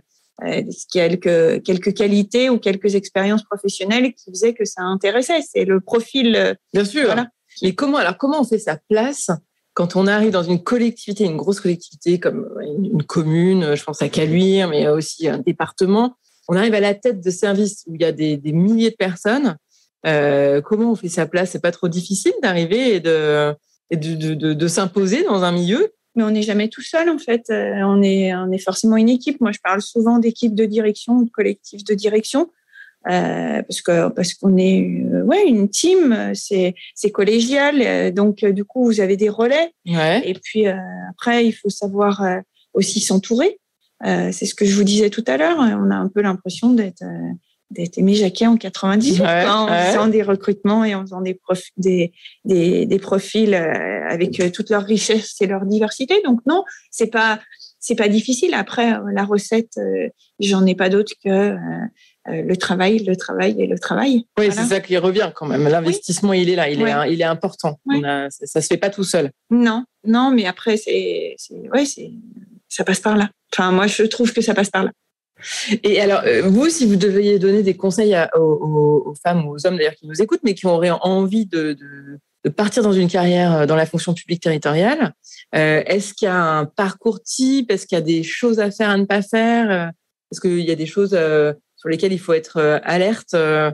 quelques 0.92 1.62
quelques 1.62 1.94
qualités 1.94 2.50
ou 2.50 2.58
quelques 2.58 2.94
expériences 2.94 3.42
professionnelles 3.42 4.12
qui 4.12 4.30
faisaient 4.30 4.54
que 4.54 4.64
ça 4.64 4.82
intéressait. 4.82 5.40
C'est 5.42 5.64
le 5.64 5.80
profil. 5.80 6.56
Bien 6.72 6.84
sûr. 6.84 7.06
Voilà. 7.06 7.28
Mais 7.62 7.74
comment 7.74 7.98
alors 7.98 8.18
comment 8.18 8.40
on 8.40 8.44
fait 8.44 8.58
sa 8.58 8.76
place 8.88 9.30
quand 9.74 9.94
on 9.94 10.06
arrive 10.06 10.30
dans 10.30 10.42
une 10.42 10.62
collectivité, 10.62 11.24
une 11.24 11.36
grosse 11.36 11.60
collectivité 11.60 12.18
comme 12.18 12.48
une 12.64 13.02
commune, 13.02 13.74
je 13.74 13.84
pense 13.84 14.00
à 14.00 14.08
Caluire, 14.08 14.68
mais 14.68 14.88
aussi 14.88 15.28
un 15.28 15.36
département, 15.36 16.16
on 16.48 16.56
arrive 16.56 16.72
à 16.72 16.80
la 16.80 16.94
tête 16.94 17.22
de 17.22 17.30
services 17.30 17.84
où 17.86 17.94
il 17.94 18.00
y 18.00 18.04
a 18.06 18.12
des, 18.12 18.38
des 18.38 18.52
milliers 18.52 18.92
de 18.92 18.96
personnes 18.96 19.58
euh, 20.06 20.60
comment 20.60 20.92
on 20.92 20.94
fait 20.94 21.08
sa 21.08 21.26
place? 21.26 21.50
C'est 21.50 21.62
pas 21.62 21.72
trop 21.72 21.88
difficile 21.88 22.32
d'arriver 22.42 22.94
et 22.94 23.00
de, 23.00 23.54
de, 23.90 24.34
de, 24.34 24.54
de, 24.54 24.68
s'imposer 24.68 25.24
dans 25.24 25.42
un 25.42 25.52
milieu? 25.52 25.92
Mais 26.14 26.22
on 26.22 26.30
n'est 26.30 26.42
jamais 26.42 26.68
tout 26.68 26.82
seul 26.82 27.10
en 27.10 27.18
fait. 27.18 27.44
Euh, 27.50 27.80
on 27.84 28.02
est, 28.02 28.34
on 28.34 28.50
est 28.50 28.58
forcément 28.58 28.96
une 28.96 29.08
équipe. 29.08 29.40
Moi, 29.40 29.52
je 29.52 29.58
parle 29.62 29.82
souvent 29.82 30.18
d'équipe 30.18 30.54
de 30.54 30.64
direction, 30.64 31.20
de 31.20 31.30
collectif 31.30 31.84
de 31.84 31.94
direction, 31.94 32.50
euh, 33.08 33.62
parce 33.62 33.82
que 33.82 34.08
parce 34.08 34.34
qu'on 34.34 34.56
est 34.56 35.04
euh, 35.12 35.22
ouais 35.22 35.46
une 35.46 35.68
team, 35.68 36.32
c'est 36.34 36.74
c'est 36.94 37.10
collégial. 37.10 38.14
Donc 38.14 38.44
du 38.44 38.64
coup, 38.64 38.84
vous 38.84 39.00
avez 39.00 39.16
des 39.16 39.28
relais. 39.28 39.72
Ouais. 39.86 40.22
Et 40.24 40.34
puis 40.34 40.66
après, 41.10 41.46
il 41.46 41.52
faut 41.52 41.70
savoir 41.70 42.24
aussi 42.72 43.00
s'entourer. 43.00 43.58
c'est 44.02 44.46
ce 44.46 44.54
que 44.54 44.64
je 44.64 44.74
vous 44.74 44.84
disais 44.84 45.10
tout 45.10 45.24
à 45.26 45.36
l'heure. 45.36 45.58
On 45.58 45.90
a 45.90 45.96
un 45.96 46.08
peu 46.08 46.22
l'impression 46.22 46.72
d'être 46.72 47.04
d'être 47.70 47.98
Aimé 47.98 48.14
Jacquet 48.14 48.46
en 48.46 48.56
98 48.56 49.22
en 49.22 49.66
faisant 49.68 50.08
des 50.08 50.22
recrutements 50.22 50.84
et 50.84 50.94
en 50.94 51.02
faisant 51.02 51.20
des, 51.20 51.38
des, 51.76 52.12
des, 52.44 52.86
des, 52.86 52.98
profils 52.98 53.54
euh, 53.54 54.08
avec 54.08 54.38
euh, 54.40 54.50
toute 54.50 54.70
leur 54.70 54.84
richesse 54.84 55.36
et 55.40 55.46
leur 55.46 55.64
diversité. 55.64 56.20
Donc 56.24 56.40
non, 56.46 56.64
c'est 56.90 57.08
pas 57.08 57.40
c'est 57.80 57.96
pas 57.96 58.08
difficile. 58.08 58.54
Après, 58.54 58.94
euh, 58.94 59.00
la 59.12 59.24
recette, 59.24 59.78
j'en 60.40 60.64
ai 60.66 60.74
pas 60.74 60.88
d'autre 60.88 61.12
que 61.24 61.56
le 62.28 62.56
travail, 62.56 62.98
le 63.04 63.14
travail 63.14 63.54
et 63.60 63.66
le 63.68 63.78
travail. 63.78 64.26
Oui, 64.38 64.48
c'est 64.50 64.64
ça 64.64 64.80
qui 64.80 64.96
revient 64.96 65.30
quand 65.34 65.46
même. 65.46 65.68
L'investissement, 65.68 66.32
il 66.32 66.50
est 66.50 66.56
là, 66.56 66.68
il, 66.68 66.82
est, 66.82 67.12
il 67.12 67.20
est 67.20 67.24
important. 67.24 67.78
ça, 67.88 68.28
ne 68.56 68.60
se 68.60 68.66
fait 68.66 68.76
pas 68.76 68.90
tout 68.90 69.04
seul. 69.04 69.30
Non, 69.50 69.84
non, 70.04 70.32
mais 70.32 70.46
après, 70.46 70.76
c'est, 70.76 71.36
ouais, 71.72 71.84
ça 72.68 72.82
passe 72.82 72.98
par 72.98 73.16
là. 73.16 73.30
Enfin, 73.52 73.70
moi, 73.70 73.86
je 73.86 74.02
trouve 74.02 74.32
que 74.32 74.40
ça 74.40 74.54
passe 74.54 74.70
par 74.70 74.84
là. 74.84 74.90
Et 75.82 76.00
alors, 76.00 76.22
vous, 76.44 76.68
si 76.70 76.86
vous 76.86 76.96
deviez 76.96 77.38
donner 77.38 77.62
des 77.62 77.76
conseils 77.76 78.16
aux, 78.36 79.14
femmes 79.22 79.46
aux 79.48 79.66
hommes 79.66 79.76
d'ailleurs 79.76 79.94
qui 79.94 80.06
nous 80.06 80.22
écoutent, 80.22 80.40
mais 80.42 80.54
qui 80.54 80.66
auraient 80.66 80.90
envie 80.90 81.46
de, 81.46 81.76
de 82.44 82.48
partir 82.48 82.82
dans 82.82 82.92
une 82.92 83.08
carrière 83.08 83.66
dans 83.66 83.76
la 83.76 83.86
fonction 83.86 84.14
publique 84.14 84.42
territoriale, 84.42 85.12
est-ce 85.52 86.14
qu'il 86.14 86.26
y 86.26 86.30
a 86.30 86.42
un 86.42 86.64
parcours 86.64 87.22
type? 87.22 87.70
Est-ce 87.70 87.86
qu'il 87.86 87.96
y 87.96 88.00
a 88.00 88.04
des 88.04 88.22
choses 88.22 88.60
à 88.60 88.70
faire, 88.70 88.88
à 88.88 88.96
ne 88.96 89.04
pas 89.04 89.20
faire? 89.20 89.92
Est-ce 90.30 90.40
qu'il 90.40 90.60
y 90.60 90.70
a 90.70 90.76
des 90.76 90.86
choses 90.86 91.14
euh, 91.14 91.52
sur 91.76 91.88
lesquelles 91.88 92.12
il 92.12 92.18
faut 92.18 92.32
être 92.32 92.56
euh, 92.58 92.78
alerte 92.82 93.34
euh? 93.34 93.70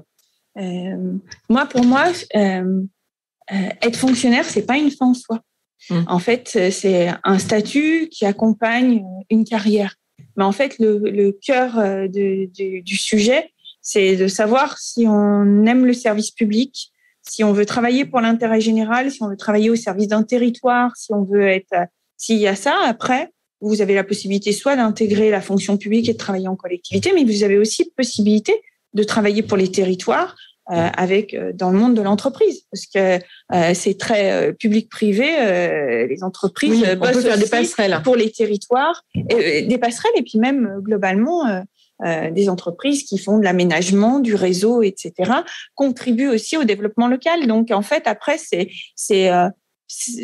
Moi, 1.49 1.67
pour 1.67 1.85
moi, 1.85 2.13
être 2.35 3.97
fonctionnaire, 3.97 4.45
c'est 4.45 4.67
pas 4.67 4.77
une 4.77 4.91
fin 4.91 5.07
en 5.07 5.15
soi. 5.15 5.41
Mmh. 5.89 6.01
En 6.07 6.19
fait, 6.19 6.71
c'est 6.71 7.11
un 7.25 7.39
statut 7.39 8.11
qui 8.11 8.27
accompagne 8.27 9.03
une 9.31 9.45
carrière. 9.45 9.95
Mais 10.37 10.45
en 10.45 10.53
fait, 10.53 10.77
le, 10.79 11.31
cœur 11.33 12.09
du, 12.09 12.49
du, 12.49 12.97
sujet, 12.97 13.51
c'est 13.81 14.17
de 14.17 14.29
savoir 14.29 14.79
si 14.79 15.07
on 15.07 15.67
aime 15.67 15.85
le 15.85 15.93
service 15.93 16.31
public, 16.31 16.93
si 17.23 17.45
on 17.45 17.53
veut 17.53 17.67
travailler 17.67 18.05
pour 18.05 18.21
l'intérêt 18.21 18.61
général, 18.61 19.11
si 19.11 19.23
on 19.23 19.29
veut 19.29 19.37
travailler 19.37 19.71
au 19.71 19.77
service 19.77 20.09
d'un 20.09 20.23
territoire, 20.23 20.97
si 20.97 21.13
on 21.13 21.23
veut 21.23 21.47
être, 21.47 21.75
s'il 22.17 22.39
y 22.39 22.47
a 22.47 22.57
ça, 22.57 22.79
après, 22.85 23.31
vous 23.61 23.81
avez 23.81 23.95
la 23.95 24.05
possibilité 24.05 24.53
soit 24.53 24.77
d'intégrer 24.77 25.31
la 25.31 25.41
fonction 25.41 25.77
publique 25.77 26.09
et 26.09 26.13
de 26.13 26.19
travailler 26.19 26.49
en 26.49 26.57
collectivité, 26.57 27.13
mais 27.15 27.25
vous 27.25 27.45
avez 27.45 27.59
aussi 27.59 27.91
possibilité 27.97 28.53
de 28.93 29.05
travailler 29.05 29.43
pour 29.43 29.57
les 29.57 29.71
territoires 29.71 30.35
euh, 30.35 30.52
avec 30.75 31.35
euh, 31.35 31.53
dans 31.53 31.71
le 31.71 31.79
monde 31.79 31.95
de 31.95 32.03
l'entreprise 32.03 32.63
parce 32.71 32.87
que 32.87 33.23
euh, 33.53 33.75
c'est 33.75 33.99
très 33.99 34.53
public-privé. 34.55 36.07
les 36.09 36.23
entreprises 36.23 36.83
oui, 36.83 36.85
on 36.91 37.01
peut 37.01 37.21
faire 37.21 37.39
des 37.39 37.49
passerelles 37.49 38.01
pour 38.05 38.17
les 38.17 38.31
territoires, 38.31 39.05
et, 39.15 39.63
des 39.63 39.79
passerelles 39.79 40.13
et 40.17 40.23
puis 40.23 40.39
même 40.39 40.79
globalement. 40.81 41.65
des 42.05 42.49
entreprises 42.49 43.05
qui 43.05 43.17
font 43.17 43.39
de 43.39 43.45
l'aménagement 43.45 44.19
du 44.19 44.35
réseau, 44.35 44.83
etc., 44.83 45.13
contribuent 45.77 46.31
aussi 46.31 46.57
au 46.57 46.65
développement 46.65 47.07
local. 47.07 47.47
Donc, 47.47 47.71
en 47.71 47.83
fait, 47.83 48.09
après, 48.09 48.39
c'est 48.39 48.69
c'est 48.97 49.31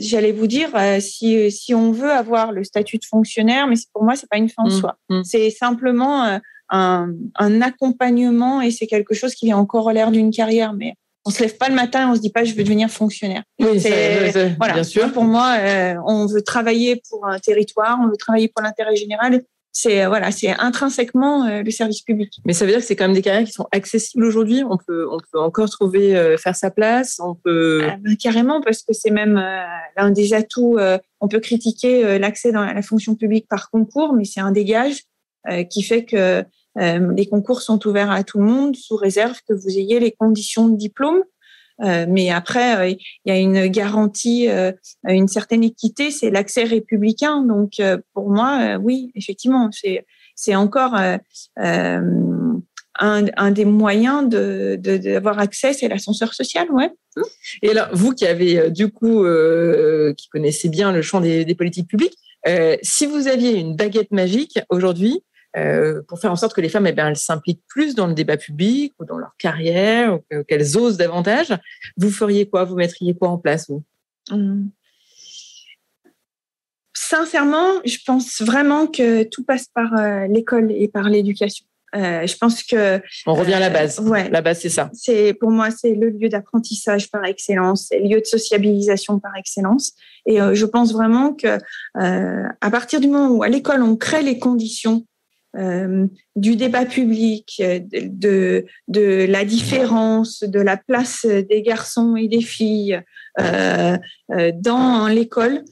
j'allais 0.01 0.33
vous 0.33 0.47
dire, 0.47 0.71
euh, 0.75 1.01
si, 1.01 1.51
si 1.51 1.75
on 1.75 1.93
veut 1.93 2.11
avoir 2.11 2.53
le 2.53 2.65
statut 2.65 2.99
de 2.99 3.05
fonctionnaire, 3.05 3.67
mais 3.67 3.77
pour 3.93 4.05
moi, 4.05 4.17
c'est 4.17 4.29
pas 4.29 4.39
une 4.39 4.49
fin 4.49 4.65
en 4.65 4.69
mmh, 4.69 4.81
soi. 4.81 4.99
Mmh. 5.09 5.23
C'est 5.25 5.51
simplement 5.51 6.25
euh, 6.25 6.39
un, 6.71 7.13
un, 7.37 7.63
accompagnement 7.63 8.61
et 8.61 8.71
c'est 8.71 8.87
quelque 8.87 9.15
chose 9.15 9.35
qui 9.35 9.47
vient 9.47 9.57
encore 9.57 9.91
l'air 9.93 10.11
d'une 10.11 10.31
carrière. 10.31 10.73
Mais 10.73 10.95
on 11.29 11.31
se 11.31 11.43
lève 11.43 11.59
pas 11.59 11.69
le 11.69 11.75
matin 11.75 12.03
et 12.03 12.11
on 12.11 12.15
se 12.15 12.21
dit 12.21 12.31
pas 12.31 12.45
je 12.45 12.55
veux 12.55 12.65
devenir 12.65 12.89
fonctionnaire. 12.89 13.43
Oui, 13.61 13.79
c'est, 13.79 14.57
voilà. 14.57 14.75
bien 14.75 14.83
sûr. 14.83 15.13
Pour 15.13 15.25
moi, 15.25 15.57
euh, 15.59 15.95
on 16.07 16.27
veut 16.27 16.43
travailler 16.43 17.03
pour 17.11 17.27
un 17.27 17.39
territoire, 17.39 17.99
on 18.03 18.09
veut 18.09 18.17
travailler 18.17 18.49
pour 18.49 18.63
l'intérêt 18.63 18.97
général 18.97 19.43
c'est 19.71 20.07
voilà, 20.07 20.33
c'est 20.33 20.49
intrinsèquement 20.59 21.45
euh, 21.45 21.63
le 21.63 21.71
service 21.71 22.01
public. 22.01 22.33
Mais 22.45 22.53
ça 22.53 22.65
veut 22.65 22.73
dire 22.73 22.81
que 22.81 22.87
c'est 22.87 22.97
quand 22.97 23.05
même 23.05 23.15
des 23.15 23.23
carrières 23.23 23.45
qui 23.45 23.53
sont 23.53 23.69
accessibles 23.71 24.25
aujourd'hui. 24.25 24.65
On 24.69 24.77
peut, 24.77 25.07
on 25.09 25.19
peut 25.31 25.39
encore 25.39 25.71
trouver 25.71 26.17
euh, 26.17 26.37
faire 26.37 26.57
sa 26.57 26.71
place. 26.71 27.21
On 27.23 27.37
peut 27.37 27.87
ah, 27.89 27.97
ben, 28.01 28.17
carrément 28.17 28.61
parce 28.61 28.83
que 28.83 28.93
c'est 28.93 29.11
même 29.11 29.41
l'un 29.97 30.11
des 30.11 30.33
atouts. 30.33 30.79
on 31.21 31.29
peut 31.29 31.39
critiquer 31.39 32.19
l'accès 32.19 32.51
dans 32.51 32.65
la 32.65 32.83
fonction 32.83 33.15
publique 33.15 33.47
par 33.49 33.71
concours, 33.71 34.15
mais 34.15 34.25
c'est 34.25 34.41
un 34.41 34.51
dégage 34.51 35.03
qui 35.71 35.83
fait 35.83 36.05
que 36.05 36.45
les 36.79 37.27
concours 37.27 37.61
sont 37.61 37.85
ouverts 37.87 38.11
à 38.11 38.23
tout 38.23 38.39
le 38.39 38.45
monde 38.45 38.77
sous 38.77 38.97
réserve 38.97 39.39
que 39.49 39.53
vous 39.53 39.79
ayez 39.79 39.99
les 40.01 40.13
conditions 40.13 40.69
de 40.69 40.77
diplôme. 40.77 41.23
Euh, 41.83 42.07
mais 42.09 42.31
après, 42.31 42.77
euh, 42.77 42.89
il 42.89 42.99
y 43.27 43.31
a 43.31 43.39
une 43.39 43.69
garantie, 43.69 44.49
euh, 44.49 44.73
une 45.07 45.29
certaine 45.29 45.63
équité, 45.63 46.11
c'est 46.11 46.31
l'accès 46.31 46.65
républicain. 46.65 47.43
Donc, 47.43 47.81
pour 48.15 48.31
moi, 48.31 48.77
oui, 48.83 49.13
effectivement, 49.15 49.71
c'est 50.35 50.55
encore 50.55 50.97
un, 53.01 53.51
des 53.53 53.65
moyens 53.65 54.29
de 54.29 54.77
d'avoir 54.77 55.39
accès, 55.39 55.73
c'est 55.73 55.89
l'ascenseur 55.89 56.35
social, 56.35 56.71
ouais. 56.73 56.91
Et 57.63 57.71
alors, 57.71 57.89
vous 57.93 58.13
qui 58.13 58.27
avez 58.27 58.71
du 58.71 58.91
coup, 58.91 59.25
qui 60.17 60.29
connaissez 60.29 60.69
bien 60.69 60.93
le 60.93 61.03
champ 61.03 61.21
des 61.21 61.55
politiques 61.55 61.89
publiques, 61.89 62.19
si 62.83 63.07
vous 63.07 63.29
aviez 63.29 63.57
une 63.57 63.77
baguette 63.77 64.11
magique 64.11 64.59
aujourd'hui, 64.69 65.23
euh, 65.57 66.03
pour 66.07 66.21
faire 66.21 66.31
en 66.31 66.37
sorte 66.37 66.55
que 66.55 66.61
les 66.61 66.69
femmes 66.69 66.87
eh 66.87 66.93
bien, 66.93 67.09
elles 67.09 67.17
s'impliquent 67.17 67.63
plus 67.69 67.95
dans 67.95 68.07
le 68.07 68.15
débat 68.15 68.37
public 68.37 68.95
ou 68.99 69.05
dans 69.05 69.19
leur 69.19 69.35
carrière, 69.39 70.15
ou 70.15 70.43
qu'elles 70.45 70.77
osent 70.77 70.99
davantage, 70.99 71.55
vous 71.97 72.11
feriez 72.11 72.49
quoi? 72.49 72.65
Vous 72.65 72.77
mettriez 72.77 73.15
quoi 73.15 73.29
en 73.29 73.39
place 73.39 73.69
vous? 73.69 73.83
Hum. 74.31 74.71
Sincèrement, 76.95 77.81
je 77.87 77.97
pense 78.05 78.43
vraiment 78.43 78.87
que 78.87 79.23
tout 79.23 79.43
passe 79.43 79.67
par 79.73 79.95
euh, 79.97 80.27
l'école 80.27 80.71
et 80.73 80.89
par 80.89 81.09
l'éducation. 81.09 81.65
Euh, 81.97 82.27
je 82.27 82.37
pense 82.37 82.63
que 82.63 83.01
on 83.25 83.33
revient 83.33 83.55
à 83.55 83.61
la 83.61 83.71
base. 83.71 83.99
Ouais, 84.01 84.29
la 84.29 84.43
base 84.43 84.61
c'est 84.61 84.69
ça. 84.69 84.91
C'est 84.93 85.33
pour 85.33 85.51
moi 85.51 85.71
c'est 85.71 85.95
le 85.95 86.11
lieu 86.11 86.29
d'apprentissage 86.29 87.11
par 87.11 87.25
excellence, 87.25 87.87
c'est 87.89 88.01
le 88.01 88.09
lieu 88.09 88.21
de 88.21 88.27
sociabilisation 88.27 89.19
par 89.19 89.35
excellence. 89.37 89.93
Et 90.27 90.37
je 90.37 90.67
pense 90.67 90.93
vraiment 90.93 91.33
que 91.33 91.59
à 91.87 92.71
partir 92.71 93.01
du 93.01 93.09
moment 93.09 93.35
où 93.35 93.43
à 93.43 93.49
l'école 93.49 93.83
on 93.83 93.97
crée 93.97 94.21
les 94.21 94.39
conditions 94.39 95.07
euh, 95.57 96.07
du 96.37 96.57
débat 96.57 96.85
public, 96.85 97.61
euh, 97.61 97.81
de, 97.83 98.67
de 98.87 99.27
la 99.27 99.47
différence, 99.47 100.43
de 100.43 100.61
la 100.61 100.77
place 100.77 101.25
des 101.25 101.63
garçons 101.63 102.17
et 102.17 102.29
des 102.29 102.43
filles 102.43 103.01
euh, 103.41 103.97
dans 104.55 105.09
l'école. 105.09 105.65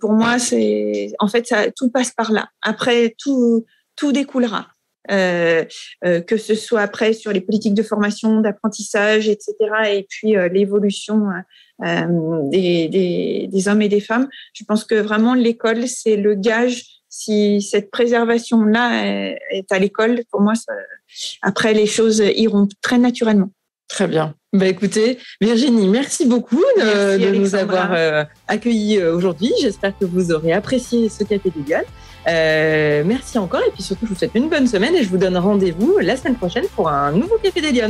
pour 0.00 0.12
moi, 0.12 0.38
c'est 0.40 1.12
en 1.20 1.28
fait 1.28 1.46
ça, 1.46 1.70
tout 1.70 1.90
passe 1.90 2.10
par 2.10 2.32
là. 2.32 2.48
Après, 2.62 3.14
tout 3.18 3.64
tout 3.94 4.12
découlera. 4.12 4.66
que 5.08 6.36
ce 6.36 6.54
soit 6.54 6.80
après 6.80 7.12
sur 7.12 7.32
les 7.32 7.40
politiques 7.40 7.74
de 7.74 7.84
formation, 7.84 8.40
d'apprentissage, 8.40 9.28
etc., 9.28 9.54
et 9.92 10.06
puis 10.08 10.34
l'évolution 10.50 11.28
des, 11.80 12.88
des, 12.88 13.48
des, 13.50 13.68
hommes 13.68 13.82
et 13.82 13.88
des 13.88 14.00
femmes. 14.00 14.28
Je 14.54 14.64
pense 14.64 14.84
que 14.84 14.96
vraiment 14.96 15.34
l'école, 15.34 15.86
c'est 15.86 16.16
le 16.16 16.34
gage 16.34 16.99
si 17.10 17.60
cette 17.60 17.90
préservation-là 17.90 19.04
est 19.50 19.70
à 19.70 19.78
l'école, 19.78 20.22
pour 20.30 20.40
moi, 20.40 20.54
après, 21.42 21.74
les 21.74 21.86
choses 21.86 22.22
iront 22.36 22.68
très 22.80 22.98
naturellement. 22.98 23.50
Très 23.90 24.06
bien. 24.06 24.34
Bah, 24.52 24.66
écoutez, 24.66 25.18
Virginie, 25.40 25.88
merci 25.88 26.26
beaucoup 26.26 26.62
de, 26.76 27.34
nous 27.36 27.54
avoir 27.54 27.92
euh, 27.92 28.24
accueillis 28.48 28.98
euh, 28.98 29.14
aujourd'hui. 29.14 29.52
J'espère 29.60 29.96
que 29.98 30.04
vous 30.04 30.32
aurez 30.32 30.52
apprécié 30.52 31.08
ce 31.08 31.24
café 31.24 31.50
des 31.50 31.76
Euh, 32.28 33.02
merci 33.04 33.38
encore 33.38 33.62
et 33.66 33.70
puis 33.70 33.82
surtout, 33.82 34.06
je 34.06 34.10
vous 34.10 34.18
souhaite 34.18 34.34
une 34.34 34.48
bonne 34.48 34.66
semaine 34.66 34.94
et 34.94 35.02
je 35.02 35.08
vous 35.08 35.18
donne 35.18 35.36
rendez-vous 35.36 35.98
la 35.98 36.16
semaine 36.16 36.36
prochaine 36.36 36.66
pour 36.76 36.88
un 36.88 37.12
nouveau 37.12 37.36
café 37.42 37.60
des 37.60 37.82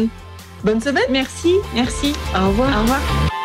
Bonne 0.65 0.81
semaine. 0.81 1.05
Merci, 1.11 1.55
merci. 1.75 2.13
Au 2.35 2.49
revoir. 2.49 2.79
Au 2.79 2.83
revoir. 2.83 3.40